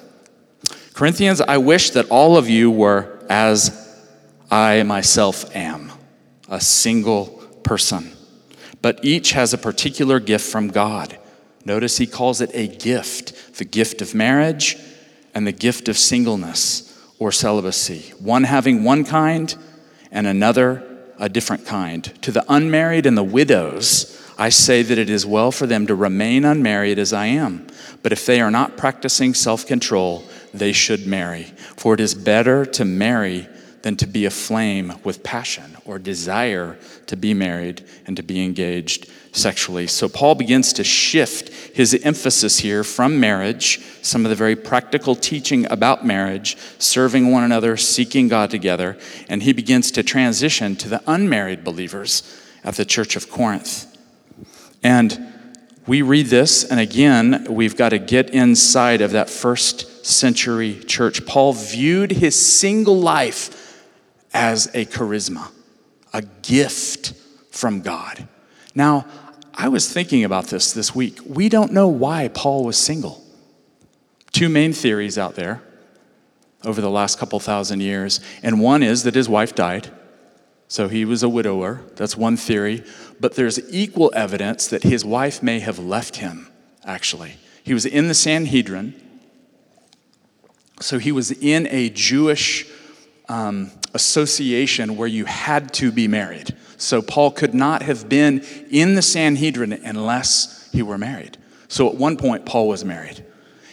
Corinthians, 0.95 1.41
I 1.41 1.59
wish 1.59 1.91
that 1.91 2.09
all 2.09 2.37
of 2.37 2.49
you 2.49 2.71
were 2.71 3.19
as 3.29 4.03
I 4.51 4.83
myself 4.85 5.55
am, 5.55 5.91
a 6.49 6.61
single 6.61 7.27
person 7.65 8.14
but 8.85 9.03
each 9.03 9.33
has 9.33 9.55
a 9.55 9.57
particular 9.57 10.21
gift 10.21 10.47
from 10.47 10.69
God. 10.69 11.17
Notice 11.65 11.97
he 11.97 12.07
calls 12.07 12.43
it 12.43 12.51
a 12.53 12.69
gift 12.69 13.57
the 13.57 13.65
gift 13.65 14.03
of 14.03 14.15
marriage 14.15 14.77
and 15.35 15.47
the 15.47 15.53
gift 15.53 15.89
of 15.89 15.97
singleness 15.97 16.95
or 17.19 17.33
celibacy. 17.33 18.13
One 18.19 18.45
having 18.45 18.85
one 18.85 19.07
kind 19.07 19.57
and 20.11 20.27
another 20.27 20.85
a 21.19 21.31
different 21.31 21.65
kind. 21.65 22.05
To 22.25 22.31
the 22.31 22.45
unmarried 22.47 23.07
and 23.07 23.17
the 23.17 23.25
widows, 23.25 24.23
I 24.37 24.51
say 24.51 24.83
that 24.83 24.99
it 24.99 25.09
is 25.09 25.25
well 25.25 25.51
for 25.51 25.67
them 25.67 25.87
to 25.87 25.95
remain 25.95 26.45
unmarried 26.45 26.99
as 26.99 27.15
I 27.15 27.25
am. 27.25 27.67
But 28.03 28.13
if 28.13 28.27
they 28.27 28.43
are 28.43 28.51
not 28.51 28.77
practicing 28.77 29.33
self 29.33 29.65
control, 29.65 30.25
they 30.53 30.73
should 30.73 31.07
marry. 31.07 31.45
For 31.79 31.95
it 31.95 32.01
is 32.01 32.15
better 32.15 32.67
to 32.67 32.85
marry 32.85 33.49
than 33.85 33.97
to 33.97 34.07
be 34.07 34.25
aflame 34.25 34.95
with 35.05 35.23
passion 35.23 35.77
or 35.85 35.99
desire 35.99 36.79
to 37.05 37.15
be 37.17 37.35
married 37.35 37.85
and 38.07 38.17
to 38.17 38.23
be 38.23 38.43
engaged 38.43 39.07
sexually. 39.33 39.87
So 39.87 40.09
Paul 40.09 40.37
begins 40.37 40.73
to 40.73 40.85
shift 40.85 41.51
his 41.77 41.93
emphasis 42.03 42.61
here 42.61 42.83
from 42.83 43.21
marriage, 43.21 43.81
some 44.01 44.25
of 44.25 44.31
the 44.31 44.37
very 44.37 44.57
practical 44.57 45.15
teaching 45.15 45.71
about 45.71 46.07
marriage, 46.07 46.57
serving 46.79 47.31
one 47.31 47.45
another, 47.45 47.77
seeking 47.77 48.27
God 48.27 48.51
together, 48.51 48.97
and 49.29 49.43
he 49.43 49.53
begins 49.53 49.91
to 49.91 50.03
transition 50.03 50.77
to 50.77 50.89
the 50.89 51.03
unmarried 51.07 51.63
believers 51.63 52.23
at 52.65 52.77
the 52.77 52.87
church 52.87 53.17
of 53.17 53.31
Corinth. 53.31 53.95
And 54.83 55.31
we 55.87 56.01
read 56.01 56.29
this, 56.29 56.65
and 56.65 56.81
again, 56.81 57.49
we've 57.51 57.77
got 57.77 57.91
to 57.91 57.99
get 57.99 58.31
inside 58.31 59.03
of 59.03 59.11
that 59.11 59.29
first 59.29 60.07
century 60.07 60.81
church. 60.87 61.27
Paul 61.27 61.53
viewed 61.53 62.13
his 62.13 62.35
single 62.35 62.99
life 62.99 63.61
as 64.35 64.67
a 64.75 64.85
charisma, 64.85 65.51
a 66.13 66.23
gift 66.43 67.15
from 67.51 67.81
God. 67.81 68.29
Now, 68.75 69.07
I 69.55 69.69
was 69.69 69.91
thinking 69.91 70.25
about 70.25 70.47
this 70.47 70.73
this 70.73 70.95
week. 70.95 71.21
We 71.25 71.49
don't 71.49 71.73
know 71.73 71.87
why 71.87 72.29
Paul 72.29 72.65
was 72.65 72.77
single. 72.77 73.25
Two 74.33 74.49
main 74.49 74.73
theories 74.73 75.17
out 75.17 75.37
there 75.37 75.63
over 76.65 76.81
the 76.81 76.91
last 76.91 77.19
couple 77.19 77.39
thousand 77.39 77.81
years, 77.81 78.21
and 78.43 78.61
one 78.61 78.83
is 78.83 79.05
that 79.05 79.15
his 79.15 79.29
wife 79.29 79.55
died. 79.55 79.93
So 80.67 80.89
he 80.89 81.05
was 81.05 81.23
a 81.23 81.29
widower. 81.29 81.83
That's 81.95 82.17
one 82.17 82.37
theory. 82.37 82.83
But 83.21 83.37
there's 83.37 83.61
equal 83.73 84.11
evidence 84.15 84.67
that 84.67 84.83
his 84.83 85.05
wife 85.05 85.41
may 85.41 85.61
have 85.61 85.79
left 85.79 86.17
him, 86.17 86.49
actually. 86.85 87.37
He 87.63 87.75
was 87.75 87.87
in 87.87 88.09
the 88.09 88.15
Sanhedrin. 88.15 89.01
So 90.81 90.99
he 90.99 91.13
was 91.13 91.31
in 91.31 91.69
a 91.71 91.91
Jewish 91.91 92.67
um, 93.29 93.71
association 93.95 94.97
where 94.97 95.09
you 95.09 95.25
had 95.25 95.73
to 95.75 95.91
be 95.91 96.09
married. 96.09 96.55
So 96.77 97.01
Paul 97.01 97.31
could 97.31 97.55
not 97.55 97.83
have 97.83 98.09
been 98.09 98.45
in 98.71 98.95
the 98.95 99.03
Sanhedrin 99.03 99.73
unless 99.73 100.69
he 100.73 100.83
were 100.83 100.99
married. 100.99 101.39
So 101.69 101.89
at 101.89 101.95
one 101.95 102.17
point, 102.17 102.45
Paul 102.45 102.69
was 102.69 102.85
married. 102.85 103.25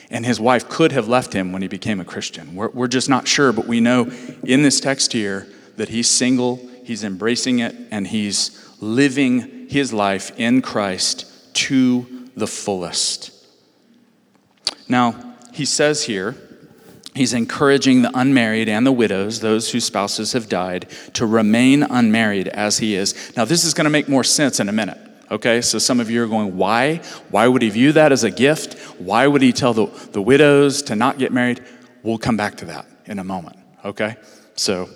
And 0.10 0.25
his 0.25 0.39
wife 0.39 0.67
could 0.69 0.91
have 0.91 1.07
left 1.07 1.34
him 1.34 1.51
when 1.51 1.62
he 1.62 1.67
became 1.67 1.99
a 1.99 2.05
Christian. 2.05 2.55
We're, 2.55 2.69
we're 2.69 2.88
just 2.88 3.10
not 3.10 3.27
sure, 3.27 3.51
but 3.53 3.67
we 3.67 3.79
know 3.79 4.12
in 4.43 4.62
this 4.62 4.79
text 4.79 5.13
here 5.13 5.47
that 5.77 5.89
he's 5.89 6.10
single, 6.10 6.57
he's 6.84 7.03
embracing 7.03 7.60
it, 7.60 7.75
and 7.91 8.07
he's 8.07 8.69
living 8.81 9.67
his 9.69 9.93
life 9.93 10.31
in 10.38 10.62
Christ 10.62 11.53
to 11.53 12.29
the 12.36 12.47
fullest. 12.47 13.31
Now, 14.89 15.36
he 15.53 15.63
says 15.63 16.03
here, 16.03 16.36
He's 17.13 17.34
encouraging 17.34 18.04
the 18.04 18.12
unmarried 18.13 18.69
and 18.69 18.86
the 18.86 18.91
widows, 18.91 19.41
those 19.41 19.71
whose 19.71 19.84
spouses 19.84 20.32
have 20.34 20.47
died, 20.47 20.88
to 21.13 21.26
remain 21.26 21.84
unmarried 21.84 22.47
as 22.47 22.78
he 22.78 22.95
is. 22.95 23.34
Now, 23.36 23.43
this 23.43 23.65
is 23.65 23.74
going 23.74 23.86
to 23.86 23.89
make 23.89 24.08
more 24.08 24.24
sense 24.24 24.60
in 24.60 24.69
a 24.69 24.71
minute. 24.71 24.97
Okay, 25.30 25.62
so 25.62 25.78
some 25.78 26.00
of 26.00 26.10
you 26.10 26.24
are 26.24 26.28
going, 26.28 26.58
why? 26.58 26.97
Why 27.30 27.47
would 27.47 27.62
he 27.62 27.69
view 27.69 27.91
that 27.93 28.12
as 28.12 28.24
a 28.24 28.32
gift? 28.32 28.80
Why 29.00 29.28
would 29.28 29.41
he 29.41 29.54
tell 29.54 29.74
the, 29.74 29.88
the 30.12 30.21
widows 30.21 30.82
to 30.84 30.95
not 30.95 31.17
get 31.17 31.32
married? 31.32 31.63
We'll 32.04 32.17
come 32.17 32.38
back 32.38 32.56
to 32.58 32.65
that 32.65 32.86
in 33.06 33.19
a 33.19 33.24
moment. 33.24 33.58
Okay, 33.84 34.15
so 34.56 34.89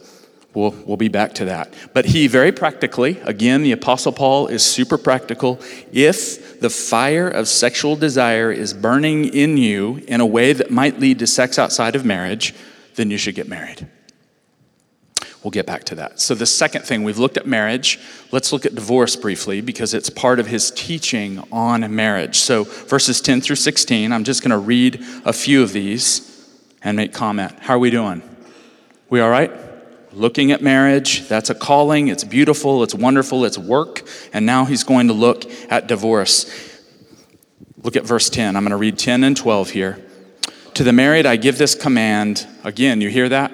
We'll, 0.55 0.71
we'll 0.85 0.97
be 0.97 1.09
back 1.09 1.33
to 1.33 1.45
that. 1.45 1.73
But 1.93 2.05
he 2.05 2.27
very 2.27 2.53
practically, 2.53 3.19
again, 3.23 3.61
the 3.61 3.73
Apostle 3.73 4.13
Paul 4.13 4.47
is 4.47 4.63
super 4.63 4.97
practical. 4.97 5.59
If 5.91 6.61
the 6.61 6.69
fire 6.69 7.27
of 7.27 7.49
sexual 7.49 7.97
desire 7.97 8.51
is 8.51 8.73
burning 8.73 9.25
in 9.25 9.57
you 9.57 10.01
in 10.07 10.21
a 10.21 10.25
way 10.25 10.53
that 10.53 10.71
might 10.71 10.99
lead 10.99 11.19
to 11.19 11.27
sex 11.27 11.59
outside 11.59 11.95
of 11.95 12.05
marriage, 12.05 12.55
then 12.95 13.11
you 13.11 13.17
should 13.17 13.35
get 13.35 13.49
married. 13.49 13.85
We'll 15.43 15.51
get 15.51 15.67
back 15.67 15.83
to 15.85 15.95
that. 15.95 16.19
So, 16.19 16.33
the 16.33 16.47
second 16.47 16.85
thing, 16.85 17.03
we've 17.03 17.19
looked 17.19 17.37
at 17.37 17.45
marriage. 17.45 17.99
Let's 18.31 18.51
look 18.51 18.65
at 18.65 18.73
divorce 18.73 19.15
briefly 19.15 19.61
because 19.61 19.93
it's 19.93 20.09
part 20.09 20.39
of 20.39 20.47
his 20.47 20.71
teaching 20.71 21.43
on 21.51 21.93
marriage. 21.93 22.37
So, 22.37 22.63
verses 22.63 23.21
10 23.21 23.41
through 23.41 23.57
16, 23.57 24.11
I'm 24.11 24.23
just 24.23 24.41
going 24.41 24.49
to 24.51 24.57
read 24.57 25.03
a 25.23 25.33
few 25.33 25.61
of 25.61 25.71
these 25.71 26.49
and 26.81 26.97
make 26.97 27.13
comment. 27.13 27.53
How 27.59 27.75
are 27.75 27.79
we 27.79 27.91
doing? 27.91 28.23
We 29.09 29.19
all 29.19 29.29
right? 29.29 29.51
Looking 30.15 30.51
at 30.51 30.62
marriage. 30.62 31.28
That's 31.28 31.49
a 31.49 31.56
calling. 31.56 32.08
It's 32.08 32.23
beautiful. 32.23 32.84
It's 32.84 32.95
wonderful. 32.95 33.45
It's 33.45 33.58
work. 33.58 34.08
And 34.34 34.45
now 34.45 34.65
he's 34.65 34.84
going 34.84 35.08
to 35.08 35.13
look 35.13 35.45
at 35.69 35.88
divorce. 35.88 36.49
Look 37.84 37.95
at 37.95 38.04
verse 38.04 38.30
10. 38.30 38.56
I'm 38.56 38.63
going 38.63 38.71
to 38.71 38.78
read 38.78 38.97
10 38.97 39.23
and 39.23 39.38
12 39.38 39.69
here. 39.69 40.04
To 40.75 40.84
the 40.84 40.93
married, 40.93 41.25
I 41.25 41.36
give 41.36 41.58
this 41.58 41.75
command. 41.75 42.47
Again, 42.63 42.99
you 43.01 43.10
hear 43.10 43.30
that? 43.30 43.51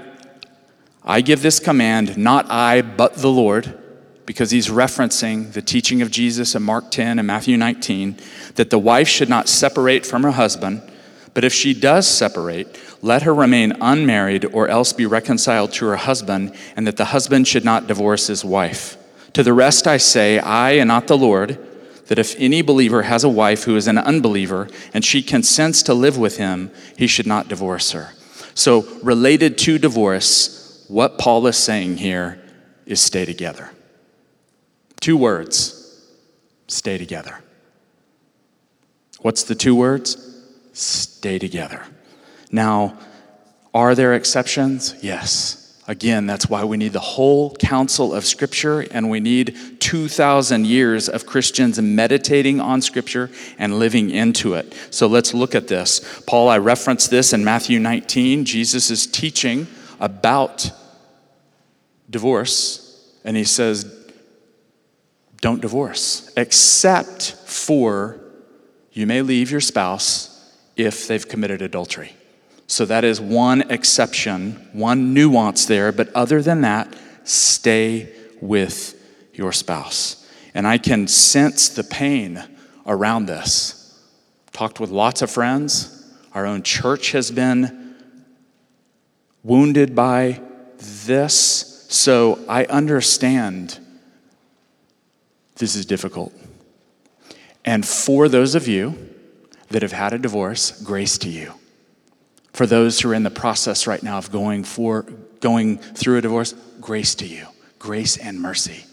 I 1.04 1.22
give 1.22 1.42
this 1.42 1.60
command, 1.60 2.18
not 2.18 2.50
I, 2.50 2.82
but 2.82 3.16
the 3.16 3.30
Lord, 3.30 3.78
because 4.26 4.52
he's 4.52 4.70
referencing 4.70 5.52
the 5.52 5.62
teaching 5.62 6.02
of 6.02 6.12
Jesus 6.12 6.54
in 6.56 6.64
Mark 6.64 6.92
10 6.92 7.20
and 7.20 7.28
Matthew 7.28 7.58
19, 7.58 8.18
that 8.56 8.70
the 8.70 8.80
wife 8.80 9.08
should 9.08 9.30
not 9.30 9.50
separate 9.50 10.06
from 10.06 10.24
her 10.24 10.32
husband, 10.32 10.82
but 11.34 11.44
if 11.44 11.54
she 11.54 11.74
does 11.74 12.08
separate, 12.08 12.78
let 13.02 13.24
her 13.24 13.34
remain 13.34 13.74
unmarried 13.82 14.46
or 14.46 14.68
else 14.68 14.94
be 14.94 15.06
reconciled 15.06 15.72
to 15.74 15.86
her 15.88 15.96
husband, 15.96 16.56
and 16.76 16.86
that 16.86 16.98
the 16.98 17.06
husband 17.06 17.48
should 17.48 17.66
not 17.66 17.88
divorce 17.88 18.28
his 18.28 18.46
wife. 18.46 18.98
To 19.34 19.44
the 19.44 19.54
rest 19.54 19.88
I 19.88 19.98
say, 19.98 20.40
I 20.40 20.72
and 20.72 20.88
not 20.88 21.08
the 21.08 21.18
Lord, 21.18 21.58
that 22.08 22.20
if 22.20 22.36
any 22.38 22.62
believer 22.62 23.04
has 23.04 23.24
a 23.24 23.30
wife 23.30 23.64
who 23.64 23.76
is 23.76 23.88
an 23.88 23.98
unbeliever 23.98 24.68
and 24.94 25.04
she 25.04 25.24
consents 25.24 25.82
to 25.84 25.94
live 25.94 26.18
with 26.18 26.38
him, 26.38 26.70
he 26.98 27.08
should 27.08 27.28
not 27.28 27.48
divorce 27.48 27.92
her. 27.92 28.12
So, 28.54 28.82
related 29.02 29.58
to 29.60 29.78
divorce, 29.78 30.86
what 30.90 31.18
Paul 31.18 31.48
is 31.48 31.56
saying 31.56 31.98
here 31.98 32.42
is 32.86 33.00
stay 33.00 33.24
together. 33.24 33.70
Two 35.00 35.16
words 35.16 35.78
stay 36.68 36.98
together. 36.98 37.40
What's 39.22 39.44
the 39.44 39.56
two 39.56 39.76
words? 39.76 40.18
Stay 40.74 41.40
together. 41.40 41.86
Now, 42.52 42.98
are 43.74 43.96
there 43.96 44.14
exceptions? 44.14 44.96
Yes. 45.02 45.58
Again, 45.88 46.28
that's 46.28 46.48
why 46.48 46.64
we 46.64 46.78
need 46.78 46.94
the 46.94 47.00
whole 47.00 47.56
counsel 47.56 48.14
of 48.14 48.24
Scripture, 48.26 48.82
and 48.92 49.10
we 49.10 49.20
need 49.20 49.58
2,000 49.80 50.66
years 50.66 51.10
of 51.10 51.26
Christians 51.26 51.82
meditating 51.82 52.62
on 52.62 52.82
Scripture 52.82 53.32
and 53.58 53.80
living 53.80 54.10
into 54.10 54.54
it. 54.54 54.74
So 54.92 55.08
let's 55.08 55.34
look 55.34 55.56
at 55.56 55.68
this. 55.68 56.22
Paul, 56.28 56.50
I 56.50 56.60
referenced 56.60 57.10
this 57.10 57.34
in 57.34 57.44
Matthew 57.44 57.80
19. 57.80 58.46
Jesus 58.46 58.92
is 58.92 59.08
teaching 59.08 59.68
about 60.00 60.72
divorce, 62.10 63.12
and 63.24 63.36
he 63.36 63.44
says, 63.44 64.10
Don't 65.42 65.62
divorce, 65.62 66.32
except 66.38 67.34
for 67.46 68.20
you 68.94 69.08
may 69.08 69.22
leave 69.22 69.50
your 69.50 69.62
spouse 69.62 70.56
if 70.78 71.08
they've 71.08 71.28
committed 71.28 71.62
adultery. 71.62 72.16
So 72.72 72.86
that 72.86 73.04
is 73.04 73.20
one 73.20 73.70
exception, 73.70 74.70
one 74.72 75.14
nuance 75.14 75.66
there, 75.66 75.92
but 75.92 76.08
other 76.16 76.42
than 76.42 76.62
that, 76.62 76.88
stay 77.26 78.08
with 78.40 78.96
your 79.34 79.52
spouse. 79.52 80.26
And 80.54 80.66
I 80.66 80.78
can 80.78 81.10
sense 81.10 81.68
the 81.68 81.84
pain 81.84 82.42
around 82.88 83.26
this. 83.26 84.02
Talked 84.54 84.80
with 84.80 84.90
lots 84.90 85.22
of 85.22 85.30
friends. 85.30 86.10
Our 86.34 86.46
own 86.46 86.64
church 86.64 87.12
has 87.12 87.30
been 87.30 87.94
wounded 89.44 89.94
by 89.94 90.40
this. 90.78 91.86
So 91.90 92.40
I 92.48 92.64
understand 92.68 93.80
this 95.58 95.76
is 95.76 95.86
difficult. 95.86 96.32
And 97.66 97.86
for 97.86 98.30
those 98.30 98.56
of 98.56 98.70
you 98.70 99.10
that 99.72 99.82
have 99.82 99.92
had 99.92 100.14
a 100.14 100.18
divorce, 100.18 100.82
grace 100.82 101.18
to 101.18 101.28
you 101.28 101.56
for 102.62 102.68
those 102.68 103.00
who 103.00 103.10
are 103.10 103.16
in 103.16 103.24
the 103.24 103.32
process 103.32 103.88
right 103.88 104.04
now 104.04 104.20
of 104.20 104.32
going 104.32 104.64
for 104.64 105.02
going 105.40 105.80
through 105.80 106.20
a 106.20 106.22
divorce 106.22 106.54
grace 106.80 107.16
to 107.16 107.26
you 107.26 107.48
grace 107.80 108.18
and 108.18 108.40
mercy. 108.40 108.86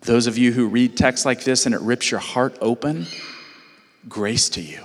Those 0.00 0.26
of 0.26 0.36
you 0.36 0.50
who 0.50 0.66
read 0.66 0.96
texts 0.96 1.24
like 1.24 1.44
this 1.44 1.66
and 1.66 1.74
it 1.76 1.80
rips 1.82 2.10
your 2.10 2.18
heart 2.18 2.58
open 2.60 3.06
grace 4.08 4.48
to 4.48 4.60
you. 4.60 4.84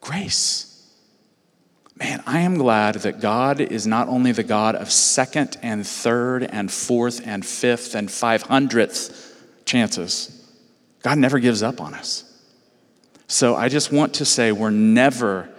Grace. 0.00 0.88
Man 1.96 2.22
i 2.28 2.38
am 2.38 2.58
glad 2.58 2.94
that 2.94 3.20
god 3.20 3.60
is 3.60 3.88
not 3.88 4.06
only 4.06 4.30
the 4.30 4.44
god 4.44 4.76
of 4.76 4.88
second 4.92 5.56
and 5.62 5.84
third 5.84 6.44
and 6.44 6.70
fourth 6.70 7.26
and 7.26 7.44
fifth 7.44 7.96
and 7.96 8.08
five 8.08 8.42
hundredth 8.42 9.34
chances 9.64 10.48
god 11.02 11.18
never 11.18 11.40
gives 11.40 11.60
up 11.60 11.80
on 11.80 11.92
us. 11.92 12.22
So 13.26 13.56
i 13.56 13.68
just 13.68 13.90
want 13.90 14.14
to 14.14 14.24
say 14.24 14.52
we're 14.52 14.70
never 14.70 15.52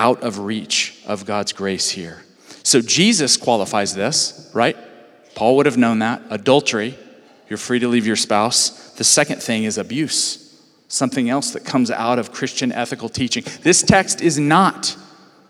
out 0.00 0.22
of 0.22 0.38
reach 0.38 0.98
of 1.06 1.26
God's 1.26 1.52
grace 1.52 1.90
here. 1.90 2.22
So 2.62 2.80
Jesus 2.80 3.36
qualifies 3.36 3.94
this, 3.94 4.50
right? 4.54 4.74
Paul 5.34 5.56
would 5.56 5.66
have 5.66 5.76
known 5.76 5.98
that. 5.98 6.22
Adultery, 6.30 6.96
you're 7.50 7.58
free 7.58 7.80
to 7.80 7.86
leave 7.86 8.06
your 8.06 8.16
spouse. 8.16 8.92
The 8.92 9.04
second 9.04 9.42
thing 9.42 9.64
is 9.64 9.76
abuse, 9.76 10.58
something 10.88 11.28
else 11.28 11.50
that 11.50 11.66
comes 11.66 11.90
out 11.90 12.18
of 12.18 12.32
Christian 12.32 12.72
ethical 12.72 13.10
teaching. 13.10 13.44
This 13.60 13.82
text 13.82 14.22
is 14.22 14.38
not 14.38 14.96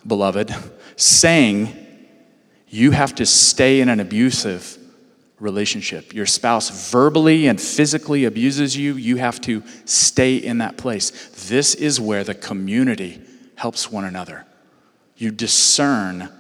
beloved, 0.05 0.53
saying 0.97 1.73
you 2.67 2.91
have 2.91 3.15
to 3.17 3.27
stay 3.27 3.81
in 3.81 3.89
an 3.89 4.01
abusive 4.01 4.77
relationship. 5.39 6.13
Your 6.13 6.27
spouse 6.27 6.91
verbally 6.91 7.47
and 7.47 7.61
physically 7.61 8.25
abuses 8.25 8.77
you, 8.77 8.95
you 8.97 9.15
have 9.17 9.41
to 9.43 9.63
stay 9.85 10.35
in 10.35 10.59
that 10.59 10.77
place. 10.77 11.11
This 11.49 11.77
is 11.77 12.01
where 12.01 12.25
the 12.25 12.35
community 12.35 13.23
helps 13.61 13.93
one 13.93 14.07
another. 14.07 14.47
You 15.19 15.31
discern 15.31 16.31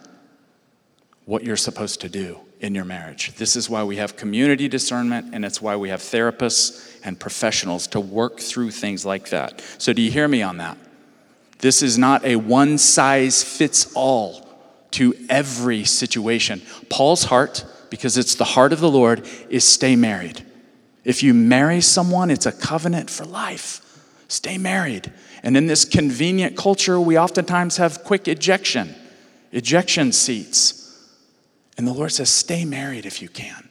what 1.26 1.44
you're 1.44 1.54
supposed 1.54 2.00
to 2.00 2.09
do 2.09 2.40
in 2.61 2.74
your 2.74 2.87
marriage. 2.87 3.35
This 3.35 3.56
is 3.56 3.68
why 3.68 3.85
we 3.85 3.96
have 3.96 4.16
community 4.16 4.68
discernment, 4.68 5.35
and 5.35 5.44
it's 5.44 5.61
why 5.61 5.76
we 5.76 5.90
have 5.90 6.00
therapists 6.00 6.98
and 7.04 7.20
professionals 7.20 7.87
to 7.88 8.00
work 8.00 8.40
through 8.40 8.70
things 8.70 9.04
like 9.04 9.28
that. 9.28 9.62
So, 9.76 9.92
do 9.92 10.00
you 10.00 10.11
hear 10.11 10.28
me 10.28 10.40
on 10.40 10.56
that? 10.56 10.78
This 11.59 11.83
is 11.83 11.98
not 11.98 12.24
a 12.24 12.37
one 12.37 12.78
size 12.78 13.44
fits 13.44 13.92
all 13.94 14.48
to 14.92 15.14
every 15.28 15.85
situation. 15.85 16.62
Paul's 16.88 17.24
heart, 17.24 17.66
because 17.90 18.16
it's 18.16 18.37
the 18.37 18.44
heart 18.44 18.72
of 18.72 18.80
the 18.80 18.90
Lord, 18.90 19.28
is 19.50 19.62
stay 19.62 19.94
married. 19.94 20.42
If 21.04 21.22
you 21.22 21.35
marry 21.35 21.83
someone, 21.83 22.30
it's 22.30 22.46
a 22.46 22.52
covenant 22.52 23.11
for 23.11 23.26
life. 23.26 23.87
Stay 24.28 24.56
married. 24.56 25.12
And 25.42 25.57
in 25.57 25.66
this 25.66 25.85
convenient 25.85 26.57
culture, 26.57 27.00
we 27.00 27.18
oftentimes 27.18 27.79
have 27.79 28.05
quick 28.05 28.29
ejection, 28.29 28.94
ejection 29.53 30.12
seats. 30.12 30.76
And 31.79 31.87
the 31.87 31.92
Lord 31.92 32.12
says, 32.12 32.29
stay 32.29 32.64
married 32.64 33.07
if 33.07 33.22
you 33.22 33.29
can. 33.29 33.68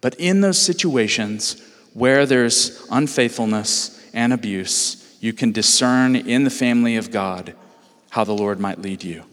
But 0.00 0.14
in 0.14 0.40
those 0.40 0.58
situations 0.58 1.62
where 1.92 2.24
there's 2.24 2.86
unfaithfulness 2.90 4.10
and 4.14 4.32
abuse, 4.32 5.18
you 5.20 5.32
can 5.32 5.52
discern 5.52 6.16
in 6.16 6.44
the 6.44 6.50
family 6.50 6.96
of 6.96 7.10
God 7.10 7.54
how 8.10 8.24
the 8.24 8.32
Lord 8.32 8.58
might 8.58 8.80
lead 8.80 9.04
you. 9.04 9.24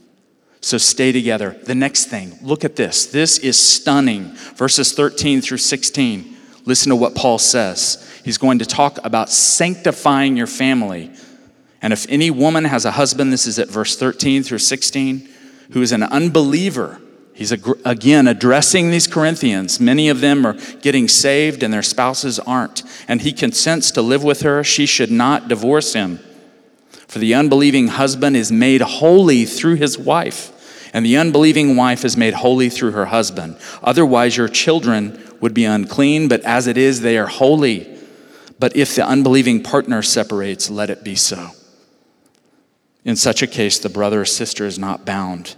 So 0.60 0.78
stay 0.78 1.12
together. 1.12 1.52
The 1.64 1.76
next 1.76 2.06
thing, 2.06 2.38
look 2.42 2.66
at 2.66 2.76
this. 2.76 3.06
This 3.06 3.38
is 3.38 3.58
stunning. 3.58 4.34
Verses 4.56 4.92
13 4.92 5.40
through 5.42 5.60
16. 5.60 6.36
Listen 6.66 6.90
to 6.90 6.96
what 6.96 7.16
Paul 7.16 7.40
says. 7.40 8.04
He's 8.26 8.38
going 8.38 8.60
to 8.60 8.66
talk 8.66 9.00
about 9.06 9.30
sanctifying 9.30 10.36
your 10.36 10.48
family. 10.48 11.12
And 11.82 11.94
if 11.94 12.06
any 12.10 12.32
woman 12.32 12.66
has 12.66 12.86
a 12.86 12.92
husband, 12.92 13.32
this 13.32 13.46
is 13.46 13.60
at 13.60 13.70
verse 13.70 13.96
13 13.96 14.44
through 14.44 14.60
16, 14.60 15.30
who 15.72 15.82
is 15.82 15.92
an 15.92 16.04
unbeliever, 16.04 17.00
he's 17.34 17.52
again 17.52 18.28
addressing 18.28 18.90
these 18.90 19.06
Corinthians. 19.06 19.80
Many 19.80 20.10
of 20.10 20.22
them 20.22 20.46
are 20.46 20.58
getting 20.82 21.08
saved 21.08 21.62
and 21.62 21.74
their 21.74 21.84
spouses 21.84 22.40
aren't. 22.40 22.84
And 23.08 23.22
he 23.22 23.32
consents 23.32 23.92
to 23.92 24.02
live 24.02 24.24
with 24.24 24.42
her. 24.42 24.64
She 24.64 24.86
should 24.86 25.12
not 25.12 25.48
divorce 25.48 25.94
him. 25.94 26.20
For 27.08 27.20
the 27.20 27.36
unbelieving 27.36 27.88
husband 27.88 28.36
is 28.36 28.52
made 28.52 28.82
holy 28.82 29.46
through 29.46 29.76
his 29.76 29.98
wife, 29.98 30.92
and 30.94 31.06
the 31.06 31.18
unbelieving 31.18 31.76
wife 31.78 32.04
is 32.04 32.18
made 32.18 32.34
holy 32.34 32.70
through 32.70 32.92
her 32.92 33.06
husband. 33.06 33.58
Otherwise, 33.82 34.36
your 34.36 34.50
children 34.50 35.18
would 35.40 35.54
be 35.54 35.64
unclean, 35.64 36.28
but 36.28 36.42
as 36.42 36.68
it 36.68 36.78
is, 36.78 37.02
they 37.02 37.18
are 37.18 37.28
holy. 37.28 37.98
But 38.60 38.76
if 38.76 38.96
the 38.96 39.06
unbelieving 39.06 39.64
partner 39.64 40.02
separates, 40.02 40.70
let 40.70 40.90
it 40.90 41.04
be 41.04 41.16
so. 41.16 41.52
In 43.08 43.16
such 43.16 43.42
a 43.42 43.48
case, 43.48 43.80
the 43.80 43.88
brother 43.88 44.22
or 44.22 44.26
sister 44.26 44.66
is 44.66 44.78
not 44.78 45.06
bound. 45.06 45.56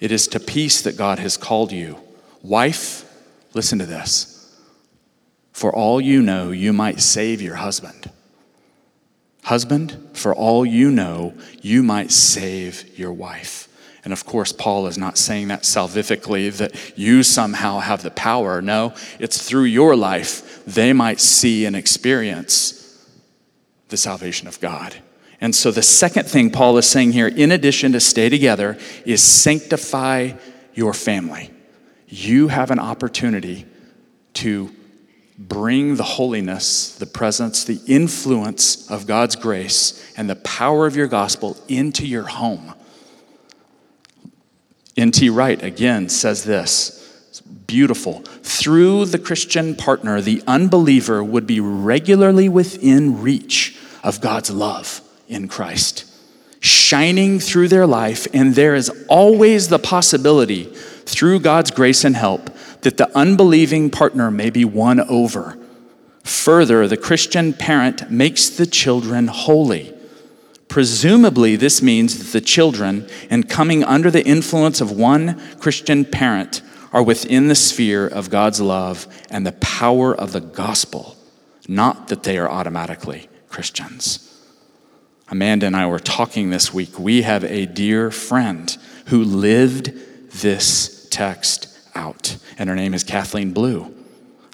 It 0.00 0.10
is 0.10 0.26
to 0.26 0.40
peace 0.40 0.82
that 0.82 0.96
God 0.96 1.20
has 1.20 1.36
called 1.36 1.70
you. 1.70 2.00
Wife, 2.42 3.04
listen 3.54 3.78
to 3.78 3.86
this. 3.86 4.60
For 5.52 5.72
all 5.72 6.00
you 6.00 6.20
know, 6.20 6.50
you 6.50 6.72
might 6.72 7.00
save 7.00 7.40
your 7.40 7.54
husband. 7.54 8.10
Husband, 9.44 10.10
for 10.14 10.34
all 10.34 10.66
you 10.66 10.90
know, 10.90 11.32
you 11.62 11.84
might 11.84 12.10
save 12.10 12.98
your 12.98 13.12
wife. 13.12 13.68
And 14.02 14.12
of 14.12 14.26
course, 14.26 14.50
Paul 14.50 14.88
is 14.88 14.98
not 14.98 15.16
saying 15.16 15.46
that 15.46 15.62
salvifically, 15.62 16.52
that 16.56 16.98
you 16.98 17.22
somehow 17.22 17.78
have 17.78 18.02
the 18.02 18.10
power. 18.10 18.60
No, 18.60 18.94
it's 19.20 19.40
through 19.40 19.64
your 19.64 19.94
life 19.94 20.64
they 20.64 20.92
might 20.92 21.20
see 21.20 21.66
and 21.66 21.76
experience 21.76 23.06
the 23.90 23.96
salvation 23.96 24.48
of 24.48 24.58
God. 24.58 24.96
And 25.40 25.54
so, 25.54 25.70
the 25.70 25.82
second 25.82 26.24
thing 26.24 26.50
Paul 26.50 26.76
is 26.76 26.86
saying 26.86 27.12
here, 27.12 27.28
in 27.28 27.50
addition 27.50 27.92
to 27.92 28.00
stay 28.00 28.28
together, 28.28 28.76
is 29.06 29.22
sanctify 29.22 30.32
your 30.74 30.92
family. 30.92 31.50
You 32.08 32.48
have 32.48 32.70
an 32.70 32.78
opportunity 32.78 33.64
to 34.34 34.70
bring 35.38 35.96
the 35.96 36.02
holiness, 36.02 36.94
the 36.96 37.06
presence, 37.06 37.64
the 37.64 37.80
influence 37.86 38.90
of 38.90 39.06
God's 39.06 39.36
grace, 39.36 40.12
and 40.16 40.28
the 40.28 40.36
power 40.36 40.86
of 40.86 40.94
your 40.94 41.06
gospel 41.06 41.56
into 41.68 42.06
your 42.06 42.24
home. 42.24 42.74
N.T. 44.96 45.30
Wright 45.30 45.62
again 45.62 46.10
says 46.10 46.44
this 46.44 46.98
beautiful. 47.66 48.18
Through 48.42 49.06
the 49.06 49.18
Christian 49.18 49.74
partner, 49.76 50.20
the 50.20 50.42
unbeliever 50.46 51.24
would 51.24 51.46
be 51.46 51.60
regularly 51.60 52.48
within 52.48 53.22
reach 53.22 53.78
of 54.02 54.20
God's 54.20 54.50
love 54.50 55.00
in 55.30 55.48
Christ, 55.48 56.04
shining 56.60 57.38
through 57.38 57.68
their 57.68 57.86
life, 57.86 58.26
and 58.34 58.54
there 58.54 58.74
is 58.74 58.90
always 59.08 59.68
the 59.68 59.78
possibility, 59.78 60.64
through 61.06 61.40
God's 61.40 61.70
grace 61.70 62.04
and 62.04 62.16
help, 62.16 62.50
that 62.82 62.96
the 62.96 63.16
unbelieving 63.16 63.90
partner 63.90 64.30
may 64.30 64.50
be 64.50 64.64
won 64.64 65.00
over. 65.00 65.56
Further, 66.24 66.86
the 66.86 66.96
Christian 66.96 67.52
parent 67.52 68.10
makes 68.10 68.48
the 68.48 68.66
children 68.66 69.28
holy. 69.28 69.94
Presumably, 70.68 71.56
this 71.56 71.82
means 71.82 72.18
that 72.18 72.32
the 72.32 72.44
children, 72.44 73.08
in 73.28 73.44
coming 73.44 73.82
under 73.82 74.10
the 74.10 74.24
influence 74.24 74.80
of 74.80 74.92
one 74.92 75.40
Christian 75.58 76.04
parent, 76.04 76.62
are 76.92 77.02
within 77.02 77.48
the 77.48 77.54
sphere 77.54 78.06
of 78.06 78.30
God's 78.30 78.60
love 78.60 79.06
and 79.30 79.46
the 79.46 79.52
power 79.52 80.14
of 80.14 80.32
the 80.32 80.40
gospel, 80.40 81.16
not 81.66 82.08
that 82.08 82.22
they 82.22 82.38
are 82.38 82.48
automatically 82.48 83.28
Christians. 83.48 84.29
Amanda 85.30 85.66
and 85.66 85.76
I 85.76 85.86
were 85.86 86.00
talking 86.00 86.50
this 86.50 86.74
week. 86.74 86.98
We 86.98 87.22
have 87.22 87.44
a 87.44 87.64
dear 87.64 88.10
friend 88.10 88.76
who 89.06 89.22
lived 89.22 89.92
this 90.32 91.06
text 91.10 91.68
out, 91.94 92.36
and 92.58 92.68
her 92.68 92.74
name 92.74 92.94
is 92.94 93.04
Kathleen 93.04 93.52
Blue. 93.52 93.94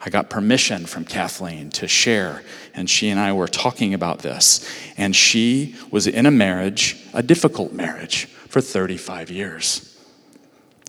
I 0.05 0.11
got 0.11 0.29
permission 0.29 0.85
from 0.85 1.05
Kathleen 1.05 1.71
to 1.71 1.89
share, 1.89 2.43
and 2.75 2.91
she 2.91 3.09
and 3.09 3.19
I 3.19 3.33
were 3.33 3.49
talking 3.49 3.95
about 3.95 4.19
this. 4.19 4.69
And 4.99 5.17
she 5.17 5.75
was 5.91 6.07
in 6.07 6.27
a 6.27 6.31
marriage, 6.31 6.97
a 7.15 7.23
difficult 7.23 7.73
marriage, 7.73 8.27
for 8.27 8.61
35 8.61 9.31
years. 9.31 9.99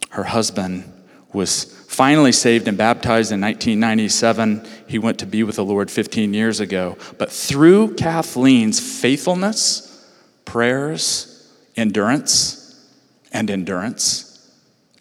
Her 0.10 0.24
husband 0.24 0.84
was 1.32 1.77
finally 1.98 2.32
saved 2.32 2.68
and 2.68 2.78
baptized 2.78 3.32
in 3.32 3.42
1997. 3.42 4.64
He 4.88 5.00
went 5.00 5.18
to 5.18 5.26
be 5.26 5.42
with 5.42 5.56
the 5.56 5.66
Lord 5.66 5.90
15 5.90 6.32
years 6.32 6.60
ago. 6.60 6.96
But 7.18 7.32
through 7.32 7.96
Kathleen's 7.96 8.80
faithfulness, 8.80 10.08
prayers, 10.46 11.52
endurance, 11.76 12.88
and 13.34 13.50
endurance, 13.50 14.48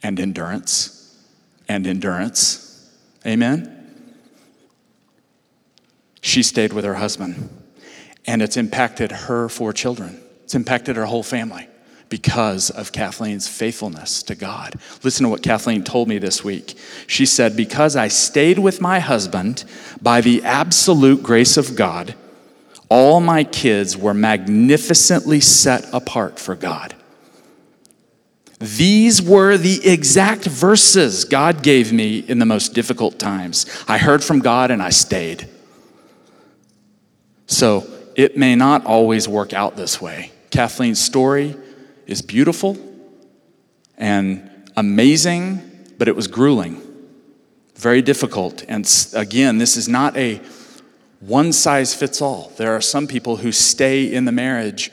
and 0.02 0.18
endurance, 0.18 1.14
and 1.68 1.86
endurance, 1.86 2.90
amen? 3.26 4.06
She 6.22 6.42
stayed 6.42 6.72
with 6.72 6.86
her 6.86 6.94
husband. 6.94 7.50
And 8.26 8.40
it's 8.40 8.56
impacted 8.56 9.12
her 9.12 9.50
four 9.50 9.74
children, 9.74 10.18
it's 10.44 10.54
impacted 10.54 10.96
her 10.96 11.04
whole 11.04 11.22
family 11.22 11.68
because 12.08 12.70
of 12.70 12.92
Kathleen's 12.92 13.48
faithfulness 13.48 14.22
to 14.24 14.34
God. 14.34 14.74
Listen 15.02 15.24
to 15.24 15.30
what 15.30 15.42
Kathleen 15.42 15.82
told 15.82 16.08
me 16.08 16.18
this 16.18 16.44
week. 16.44 16.78
She 17.06 17.26
said, 17.26 17.56
Because 17.56 17.96
I 17.96 18.08
stayed 18.08 18.58
with 18.58 18.80
my 18.80 19.00
husband 19.00 19.64
by 20.00 20.20
the 20.20 20.44
absolute 20.44 21.22
grace 21.22 21.56
of 21.56 21.74
God, 21.74 22.14
all 22.88 23.20
my 23.20 23.42
kids 23.42 23.96
were 23.96 24.14
magnificently 24.14 25.40
set 25.40 25.84
apart 25.92 26.38
for 26.38 26.54
God. 26.54 26.94
These 28.58 29.20
were 29.20 29.58
the 29.58 29.86
exact 29.86 30.44
verses 30.44 31.24
God 31.24 31.62
gave 31.62 31.92
me 31.92 32.20
in 32.20 32.38
the 32.38 32.46
most 32.46 32.72
difficult 32.72 33.18
times. 33.18 33.66
I 33.86 33.98
heard 33.98 34.24
from 34.24 34.38
God 34.38 34.70
and 34.70 34.82
I 34.82 34.90
stayed. 34.90 35.48
So 37.46 37.86
it 38.14 38.36
may 38.36 38.54
not 38.54 38.86
always 38.86 39.28
work 39.28 39.52
out 39.52 39.76
this 39.76 40.00
way. 40.00 40.32
Kathleen's 40.50 41.00
story 41.00 41.54
is 42.06 42.22
beautiful 42.22 42.76
and 43.98 44.50
amazing, 44.76 45.60
but 45.98 46.08
it 46.08 46.16
was 46.16 46.26
grueling, 46.26 46.80
very 47.74 48.02
difficult. 48.02 48.64
And 48.68 48.88
again, 49.14 49.58
this 49.58 49.76
is 49.76 49.88
not 49.88 50.16
a 50.16 50.40
one 51.20 51.52
size 51.52 51.94
fits 51.94 52.20
all. 52.20 52.52
There 52.56 52.74
are 52.74 52.80
some 52.80 53.06
people 53.06 53.36
who 53.36 53.50
stay 53.52 54.12
in 54.12 54.26
the 54.26 54.32
marriage 54.32 54.90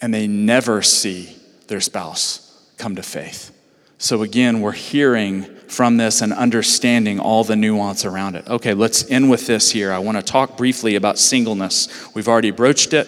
and 0.00 0.12
they 0.12 0.26
never 0.26 0.82
see 0.82 1.36
their 1.68 1.80
spouse 1.80 2.70
come 2.76 2.96
to 2.96 3.02
faith. 3.02 3.56
So 3.98 4.22
again, 4.22 4.60
we're 4.60 4.72
hearing 4.72 5.44
from 5.68 5.96
this 5.96 6.20
and 6.20 6.32
understanding 6.32 7.20
all 7.20 7.44
the 7.44 7.54
nuance 7.54 8.04
around 8.04 8.34
it. 8.34 8.48
Okay, 8.48 8.74
let's 8.74 9.08
end 9.08 9.30
with 9.30 9.46
this 9.46 9.70
here. 9.70 9.92
I 9.92 10.00
want 10.00 10.18
to 10.18 10.22
talk 10.22 10.56
briefly 10.56 10.96
about 10.96 11.18
singleness. 11.18 11.88
We've 12.14 12.28
already 12.28 12.50
broached 12.50 12.92
it. 12.92 13.06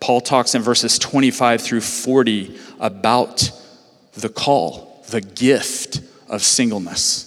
Paul 0.00 0.20
talks 0.20 0.54
in 0.54 0.62
verses 0.62 0.98
25 0.98 1.60
through 1.60 1.80
40 1.80 2.58
about 2.80 3.50
the 4.14 4.28
call, 4.28 5.04
the 5.10 5.20
gift 5.20 6.00
of 6.28 6.42
singleness. 6.42 7.24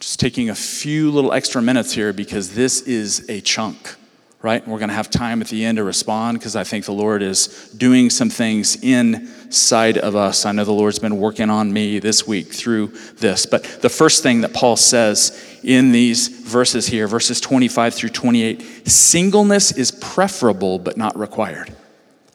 Just 0.00 0.20
taking 0.20 0.50
a 0.50 0.54
few 0.54 1.10
little 1.10 1.32
extra 1.32 1.62
minutes 1.62 1.92
here 1.92 2.12
because 2.12 2.54
this 2.54 2.82
is 2.82 3.28
a 3.28 3.40
chunk, 3.40 3.96
right? 4.44 4.68
We're 4.68 4.78
going 4.78 4.90
to 4.90 4.94
have 4.94 5.08
time 5.08 5.40
at 5.40 5.48
the 5.48 5.64
end 5.64 5.78
to 5.78 5.84
respond 5.84 6.38
because 6.38 6.54
I 6.54 6.64
think 6.64 6.84
the 6.84 6.92
Lord 6.92 7.22
is 7.22 7.70
doing 7.78 8.10
some 8.10 8.28
things 8.28 8.76
inside 8.82 9.96
of 9.96 10.14
us. 10.14 10.44
I 10.44 10.52
know 10.52 10.66
the 10.66 10.70
Lord's 10.70 10.98
been 10.98 11.16
working 11.16 11.48
on 11.48 11.72
me 11.72 11.98
this 11.98 12.26
week 12.26 12.52
through 12.52 12.88
this. 13.16 13.46
But 13.46 13.64
the 13.80 13.88
first 13.88 14.22
thing 14.22 14.42
that 14.42 14.52
Paul 14.52 14.76
says 14.76 15.58
in 15.62 15.92
these 15.92 16.28
verses 16.28 16.86
here, 16.86 17.08
verses 17.08 17.40
25 17.40 17.94
through 17.94 18.10
28, 18.10 18.86
singleness 18.86 19.72
is 19.72 19.90
preferable 19.90 20.78
but 20.78 20.98
not 20.98 21.18
required. 21.18 21.74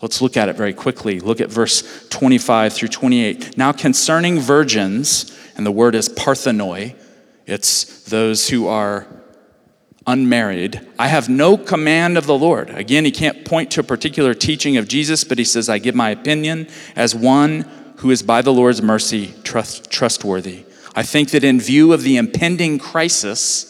Let's 0.01 0.19
look 0.19 0.35
at 0.35 0.49
it 0.49 0.55
very 0.55 0.73
quickly. 0.73 1.19
Look 1.19 1.39
at 1.39 1.51
verse 1.51 2.07
25 2.09 2.73
through 2.73 2.87
28. 2.87 3.55
Now, 3.55 3.71
concerning 3.71 4.39
virgins, 4.39 5.37
and 5.55 5.63
the 5.63 5.71
word 5.71 5.93
is 5.93 6.09
parthenoi, 6.09 6.95
it's 7.45 8.03
those 8.05 8.49
who 8.49 8.67
are 8.67 9.05
unmarried. 10.09 10.81
I 10.97 11.07
have 11.07 11.29
no 11.29 11.55
command 11.55 12.17
of 12.17 12.25
the 12.25 12.37
Lord. 12.37 12.71
Again, 12.71 13.05
he 13.05 13.11
can't 13.11 13.45
point 13.45 13.69
to 13.71 13.81
a 13.81 13.83
particular 13.83 14.33
teaching 14.33 14.75
of 14.77 14.87
Jesus, 14.87 15.23
but 15.23 15.37
he 15.37 15.43
says, 15.43 15.69
I 15.69 15.77
give 15.77 15.93
my 15.93 16.09
opinion 16.09 16.67
as 16.95 17.13
one 17.13 17.69
who 17.97 18.09
is 18.09 18.23
by 18.23 18.41
the 18.41 18.51
Lord's 18.51 18.81
mercy 18.81 19.33
trust, 19.43 19.91
trustworthy. 19.91 20.65
I 20.95 21.03
think 21.03 21.29
that 21.31 21.43
in 21.43 21.59
view 21.61 21.93
of 21.93 22.01
the 22.01 22.17
impending 22.17 22.79
crisis, 22.79 23.69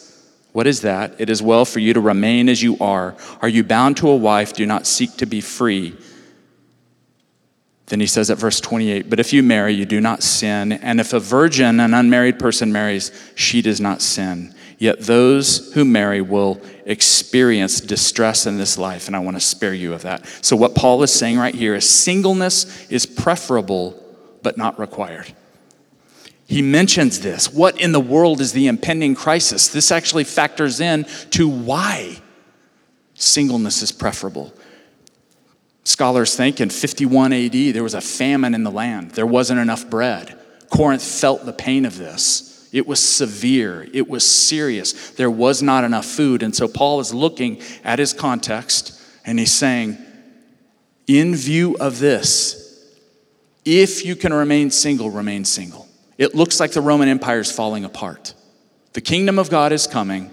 what 0.52 0.66
is 0.66 0.80
that? 0.80 1.14
It 1.18 1.28
is 1.28 1.42
well 1.42 1.64
for 1.64 1.78
you 1.78 1.92
to 1.92 2.00
remain 2.00 2.48
as 2.48 2.62
you 2.62 2.78
are. 2.80 3.16
Are 3.42 3.48
you 3.48 3.62
bound 3.62 3.98
to 3.98 4.08
a 4.08 4.16
wife? 4.16 4.54
Do 4.54 4.64
not 4.64 4.86
seek 4.86 5.16
to 5.18 5.26
be 5.26 5.40
free. 5.40 5.96
Then 7.86 8.00
he 8.00 8.06
says 8.06 8.30
at 8.30 8.38
verse 8.38 8.60
28 8.60 9.10
But 9.10 9.20
if 9.20 9.32
you 9.32 9.42
marry, 9.42 9.74
you 9.74 9.84
do 9.84 10.00
not 10.00 10.22
sin. 10.22 10.72
And 10.72 11.00
if 11.00 11.12
a 11.12 11.20
virgin, 11.20 11.80
an 11.80 11.92
unmarried 11.92 12.38
person, 12.38 12.72
marries, 12.72 13.12
she 13.34 13.60
does 13.60 13.80
not 13.80 14.00
sin. 14.00 14.54
Yet 14.80 15.00
those 15.00 15.74
who 15.74 15.84
marry 15.84 16.22
will 16.22 16.58
experience 16.86 17.82
distress 17.82 18.46
in 18.46 18.56
this 18.56 18.78
life, 18.78 19.08
and 19.08 19.14
I 19.14 19.18
want 19.18 19.36
to 19.36 19.40
spare 19.40 19.74
you 19.74 19.92
of 19.92 20.02
that. 20.02 20.26
So, 20.40 20.56
what 20.56 20.74
Paul 20.74 21.02
is 21.02 21.12
saying 21.12 21.38
right 21.38 21.54
here 21.54 21.74
is 21.74 21.88
singleness 21.88 22.90
is 22.90 23.04
preferable, 23.04 24.02
but 24.42 24.56
not 24.56 24.78
required. 24.78 25.34
He 26.46 26.62
mentions 26.62 27.20
this. 27.20 27.52
What 27.52 27.78
in 27.78 27.92
the 27.92 28.00
world 28.00 28.40
is 28.40 28.54
the 28.54 28.68
impending 28.68 29.14
crisis? 29.14 29.68
This 29.68 29.92
actually 29.92 30.24
factors 30.24 30.80
in 30.80 31.04
to 31.32 31.46
why 31.46 32.16
singleness 33.12 33.82
is 33.82 33.92
preferable. 33.92 34.50
Scholars 35.84 36.34
think 36.34 36.58
in 36.58 36.70
51 36.70 37.34
AD, 37.34 37.52
there 37.52 37.82
was 37.82 37.94
a 37.94 38.00
famine 38.00 38.54
in 38.54 38.64
the 38.64 38.70
land. 38.70 39.10
There 39.10 39.26
wasn't 39.26 39.60
enough 39.60 39.90
bread. 39.90 40.38
Corinth 40.70 41.02
felt 41.02 41.44
the 41.44 41.52
pain 41.52 41.84
of 41.84 41.98
this. 41.98 42.49
It 42.72 42.86
was 42.86 43.00
severe, 43.00 43.88
it 43.92 44.08
was 44.08 44.24
serious. 44.24 45.10
There 45.10 45.30
was 45.30 45.62
not 45.62 45.84
enough 45.84 46.06
food. 46.06 46.42
And 46.42 46.54
so 46.54 46.68
Paul 46.68 47.00
is 47.00 47.12
looking 47.12 47.60
at 47.82 47.98
his 47.98 48.12
context 48.12 49.00
and 49.24 49.38
he's 49.38 49.52
saying, 49.52 49.98
in 51.06 51.34
view 51.34 51.76
of 51.80 51.98
this, 51.98 52.86
if 53.64 54.04
you 54.04 54.14
can 54.14 54.32
remain 54.32 54.70
single, 54.70 55.10
remain 55.10 55.44
single. 55.44 55.88
It 56.16 56.34
looks 56.34 56.60
like 56.60 56.72
the 56.72 56.80
Roman 56.80 57.08
Empire 57.08 57.40
is 57.40 57.50
falling 57.50 57.84
apart. 57.84 58.34
The 58.92 59.00
kingdom 59.00 59.38
of 59.38 59.50
God 59.50 59.72
is 59.72 59.86
coming. 59.86 60.30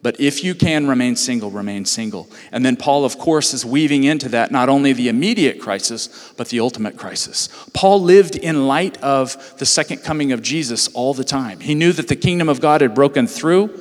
But 0.00 0.20
if 0.20 0.44
you 0.44 0.54
can 0.54 0.86
remain 0.86 1.16
single, 1.16 1.50
remain 1.50 1.84
single. 1.84 2.28
And 2.52 2.64
then 2.64 2.76
Paul, 2.76 3.04
of 3.04 3.18
course, 3.18 3.52
is 3.52 3.64
weaving 3.64 4.04
into 4.04 4.28
that 4.28 4.52
not 4.52 4.68
only 4.68 4.92
the 4.92 5.08
immediate 5.08 5.60
crisis, 5.60 6.32
but 6.36 6.48
the 6.48 6.60
ultimate 6.60 6.96
crisis. 6.96 7.48
Paul 7.74 8.00
lived 8.00 8.36
in 8.36 8.68
light 8.68 8.96
of 9.02 9.58
the 9.58 9.66
second 9.66 9.98
coming 9.98 10.30
of 10.30 10.40
Jesus 10.40 10.88
all 10.88 11.14
the 11.14 11.24
time. 11.24 11.58
He 11.60 11.74
knew 11.74 11.92
that 11.92 12.06
the 12.06 12.16
kingdom 12.16 12.48
of 12.48 12.60
God 12.60 12.80
had 12.80 12.94
broken 12.94 13.26
through 13.26 13.76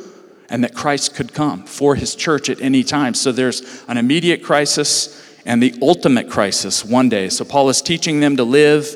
and 0.50 0.64
that 0.64 0.74
Christ 0.74 1.14
could 1.14 1.34
come 1.34 1.64
for 1.66 1.96
his 1.96 2.16
church 2.16 2.50
at 2.50 2.62
any 2.62 2.84
time. 2.84 3.14
So 3.14 3.32
there's 3.32 3.84
an 3.88 3.98
immediate 3.98 4.42
crisis 4.42 5.24
and 5.46 5.62
the 5.62 5.76
ultimate 5.82 6.30
crisis 6.30 6.84
one 6.84 7.10
day. 7.10 7.30
So 7.30 7.46
Paul 7.46 7.70
is 7.70 7.82
teaching 7.82 8.22
them 8.22 8.38
to 8.38 8.44
live 8.44 8.88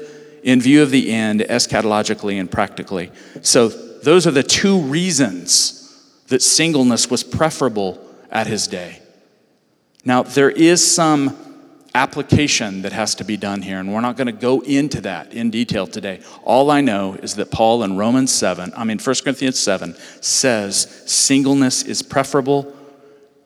in 0.44 0.60
view 0.60 0.82
of 0.82 0.90
the 0.90 1.12
end 1.12 1.42
eschatologically 1.42 2.40
and 2.40 2.50
practically. 2.50 3.12
So 3.42 3.68
those 3.68 4.26
are 4.26 4.32
the 4.32 4.44
two 4.44 4.80
reasons 4.82 5.81
that 6.32 6.42
singleness 6.42 7.10
was 7.10 7.26
preferable 7.26 8.00
at 8.32 8.48
his 8.48 8.66
day. 8.66 9.02
Now, 10.06 10.24
there 10.24 10.50
is 10.50 10.96
some 10.96 11.38
application 11.94 12.84
that 12.84 12.94
has 12.94 13.16
to 13.16 13.26
be 13.26 13.36
done 13.36 13.62
here, 13.62 13.82
and 13.82 13.94
we're 13.94 14.00
not 14.00 14.16
going 14.16 14.28
to 14.28 14.32
go 14.32 14.62
into 14.62 15.02
that 15.02 15.34
in 15.34 15.52
detail 15.52 15.86
today. 15.86 16.22
All 16.44 16.72
I 16.72 16.80
know 16.80 17.16
is 17.16 17.36
that 17.36 17.52
Paul 17.52 17.84
in 17.84 17.98
Romans 17.98 18.32
7, 18.32 18.72
I 18.78 18.86
mean 18.86 18.98
1 18.98 19.16
Corinthians 19.26 19.60
7, 19.60 19.94
says 20.22 21.04
singleness 21.06 21.84
is 21.84 22.02
preferable. 22.02 22.74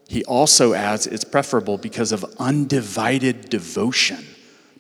He 0.08 0.24
also 0.26 0.76
adds 0.76 1.08
it's 1.08 1.24
preferable 1.24 1.80
because 1.80 2.12
of 2.12 2.24
undivided 2.38 3.50
devotion 3.50 4.24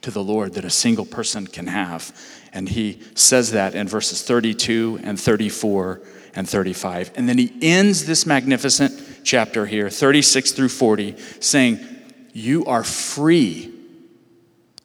to 0.02 0.12
the 0.12 0.24
Lord 0.24 0.54
that 0.54 0.64
a 0.64 0.70
single 0.70 1.06
person 1.06 1.48
can 1.48 1.66
have. 1.66 2.16
And 2.54 2.70
he 2.70 3.02
says 3.16 3.54
that 3.54 3.74
in 3.74 3.88
verses 3.88 4.22
32 4.22 5.00
and 5.02 5.20
34 5.20 6.02
and 6.36 6.48
35. 6.48 7.12
And 7.16 7.28
then 7.28 7.38
he 7.38 7.52
ends 7.62 8.06
this 8.06 8.26
magnificent 8.26 9.02
chapter 9.24 9.66
here, 9.66 9.90
36 9.90 10.52
through 10.52 10.70
40, 10.70 11.16
saying, 11.40 11.80
You 12.34 12.66
are 12.66 12.84
free 12.84 13.74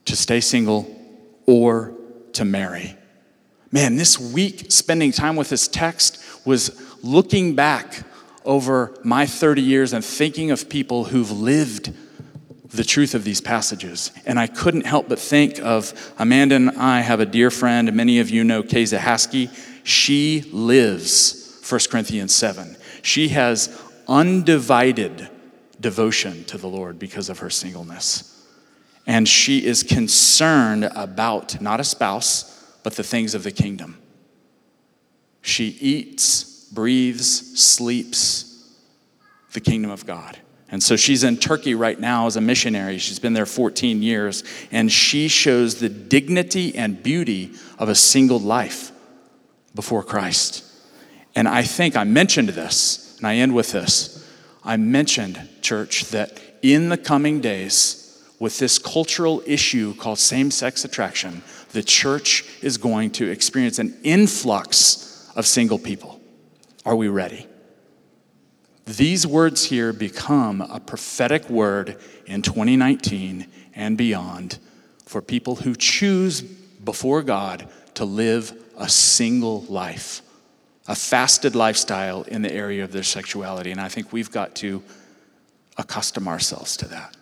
to 0.06 0.16
stay 0.16 0.40
single 0.40 0.96
or 1.46 1.94
to 2.34 2.44
marry. 2.44 2.96
Man, 3.72 3.96
this 3.96 4.18
week 4.18 4.70
spending 4.70 5.12
time 5.12 5.36
with 5.36 5.48
this 5.48 5.68
text 5.68 6.24
was 6.44 6.80
looking 7.02 7.54
back 7.54 8.02
over 8.44 8.96
my 9.04 9.26
30 9.26 9.62
years 9.62 9.92
and 9.92 10.04
thinking 10.04 10.50
of 10.50 10.68
people 10.68 11.04
who've 11.04 11.30
lived 11.30 11.92
the 12.70 12.84
truth 12.84 13.14
of 13.14 13.24
these 13.24 13.40
passages. 13.40 14.12
And 14.26 14.38
I 14.38 14.46
couldn't 14.46 14.86
help 14.86 15.08
but 15.08 15.18
think 15.18 15.60
of 15.60 16.14
Amanda 16.18 16.54
and 16.56 16.70
I 16.70 17.00
have 17.00 17.20
a 17.20 17.26
dear 17.26 17.50
friend, 17.50 17.88
and 17.88 17.96
many 17.96 18.20
of 18.20 18.30
you 18.30 18.44
know 18.44 18.62
Kay 18.62 18.84
Zahaski. 18.84 19.50
She 19.82 20.48
lives 20.52 21.39
1 21.68 21.80
Corinthians 21.90 22.34
7. 22.34 22.76
She 23.02 23.28
has 23.28 23.80
undivided 24.08 25.28
devotion 25.80 26.44
to 26.44 26.58
the 26.58 26.66
Lord 26.66 26.98
because 26.98 27.28
of 27.28 27.38
her 27.38 27.50
singleness. 27.50 28.46
And 29.06 29.28
she 29.28 29.64
is 29.64 29.82
concerned 29.82 30.84
about 30.94 31.60
not 31.60 31.80
a 31.80 31.84
spouse, 31.84 32.78
but 32.82 32.94
the 32.94 33.02
things 33.02 33.34
of 33.34 33.42
the 33.42 33.50
kingdom. 33.50 33.98
She 35.42 35.68
eats, 35.80 36.64
breathes, 36.72 37.58
sleeps 37.58 38.68
the 39.52 39.60
kingdom 39.60 39.90
of 39.90 40.06
God. 40.06 40.38
And 40.70 40.82
so 40.82 40.94
she's 40.94 41.24
in 41.24 41.36
Turkey 41.36 41.74
right 41.74 41.98
now 41.98 42.26
as 42.26 42.36
a 42.36 42.40
missionary. 42.40 42.98
She's 42.98 43.18
been 43.18 43.32
there 43.32 43.46
14 43.46 44.02
years, 44.02 44.44
and 44.70 44.92
she 44.92 45.26
shows 45.26 45.80
the 45.80 45.88
dignity 45.88 46.76
and 46.76 47.02
beauty 47.02 47.52
of 47.78 47.88
a 47.88 47.94
single 47.94 48.38
life 48.38 48.92
before 49.74 50.04
Christ. 50.04 50.64
And 51.34 51.48
I 51.48 51.62
think 51.62 51.96
I 51.96 52.04
mentioned 52.04 52.50
this, 52.50 53.16
and 53.18 53.26
I 53.26 53.36
end 53.36 53.54
with 53.54 53.72
this. 53.72 54.28
I 54.64 54.76
mentioned, 54.76 55.48
church, 55.62 56.06
that 56.06 56.40
in 56.62 56.88
the 56.88 56.98
coming 56.98 57.40
days, 57.40 58.00
with 58.38 58.58
this 58.58 58.78
cultural 58.78 59.42
issue 59.46 59.94
called 59.94 60.18
same 60.18 60.50
sex 60.50 60.84
attraction, 60.84 61.42
the 61.72 61.82
church 61.82 62.44
is 62.62 62.78
going 62.78 63.10
to 63.12 63.30
experience 63.30 63.78
an 63.78 63.96
influx 64.02 65.30
of 65.36 65.46
single 65.46 65.78
people. 65.78 66.20
Are 66.84 66.96
we 66.96 67.08
ready? 67.08 67.46
These 68.86 69.26
words 69.26 69.66
here 69.66 69.92
become 69.92 70.62
a 70.62 70.80
prophetic 70.80 71.48
word 71.48 71.98
in 72.26 72.42
2019 72.42 73.46
and 73.74 73.96
beyond 73.96 74.58
for 75.04 75.20
people 75.20 75.56
who 75.56 75.74
choose 75.74 76.40
before 76.40 77.22
God 77.22 77.68
to 77.94 78.04
live 78.04 78.52
a 78.76 78.88
single 78.88 79.62
life 79.62 80.22
a 80.86 80.94
fasted 80.94 81.54
lifestyle 81.54 82.22
in 82.22 82.42
the 82.42 82.52
area 82.52 82.82
of 82.82 82.92
their 82.92 83.02
sexuality. 83.02 83.70
And 83.70 83.80
I 83.80 83.88
think 83.88 84.12
we've 84.12 84.30
got 84.30 84.54
to 84.56 84.82
accustom 85.76 86.26
ourselves 86.28 86.76
to 86.78 86.88
that. 86.88 87.16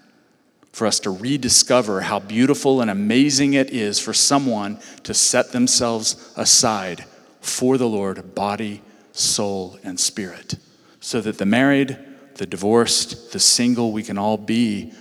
For 0.72 0.86
us 0.86 1.00
to 1.00 1.10
rediscover 1.10 2.02
how 2.02 2.20
beautiful 2.20 2.80
and 2.80 2.90
amazing 2.90 3.54
it 3.54 3.70
is 3.70 3.98
for 3.98 4.12
someone 4.12 4.78
to 5.02 5.14
set 5.14 5.52
themselves 5.52 6.32
aside 6.36 7.04
for 7.40 7.78
the 7.78 7.88
Lord, 7.88 8.34
body, 8.34 8.82
soul, 9.12 9.78
and 9.82 9.98
spirit, 9.98 10.54
so 11.00 11.20
that 11.20 11.38
the 11.38 11.46
married, 11.46 11.98
the 12.34 12.46
divorced, 12.46 13.32
the 13.32 13.40
single, 13.40 13.92
we 13.92 14.02
can 14.02 14.18
all 14.18 14.36
be 14.36 14.92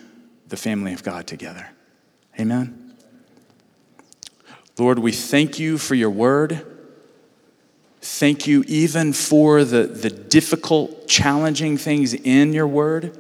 the 0.48 0.58
family 0.58 0.94
of 0.94 1.04
God 1.04 1.28
together. 1.28 1.68
Amen. 2.40 2.96
Lord, 4.78 5.00
we 5.00 5.12
thank 5.12 5.60
you 5.60 5.78
for 5.78 5.96
your 5.96 6.10
word. 6.10 6.77
Thank 8.10 8.48
you 8.48 8.64
even 8.68 9.12
for 9.12 9.66
the, 9.66 9.84
the 9.84 10.10
difficult, 10.10 11.08
challenging 11.08 11.78
things 11.78 12.14
in 12.14 12.54
your 12.54 12.66
word. 12.66 13.16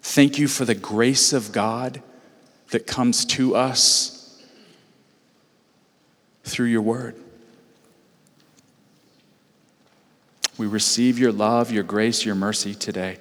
Thank 0.00 0.38
you 0.38 0.46
for 0.46 0.64
the 0.64 0.76
grace 0.76 1.32
of 1.32 1.50
God 1.50 2.02
that 2.70 2.86
comes 2.86 3.24
to 3.26 3.56
us. 3.56 4.40
through 6.44 6.66
your 6.66 6.82
word. 6.82 7.16
We 10.56 10.68
receive 10.68 11.18
your 11.18 11.32
love, 11.32 11.72
your 11.72 11.82
grace, 11.82 12.24
your 12.24 12.36
mercy 12.36 12.74
today. 12.76 13.18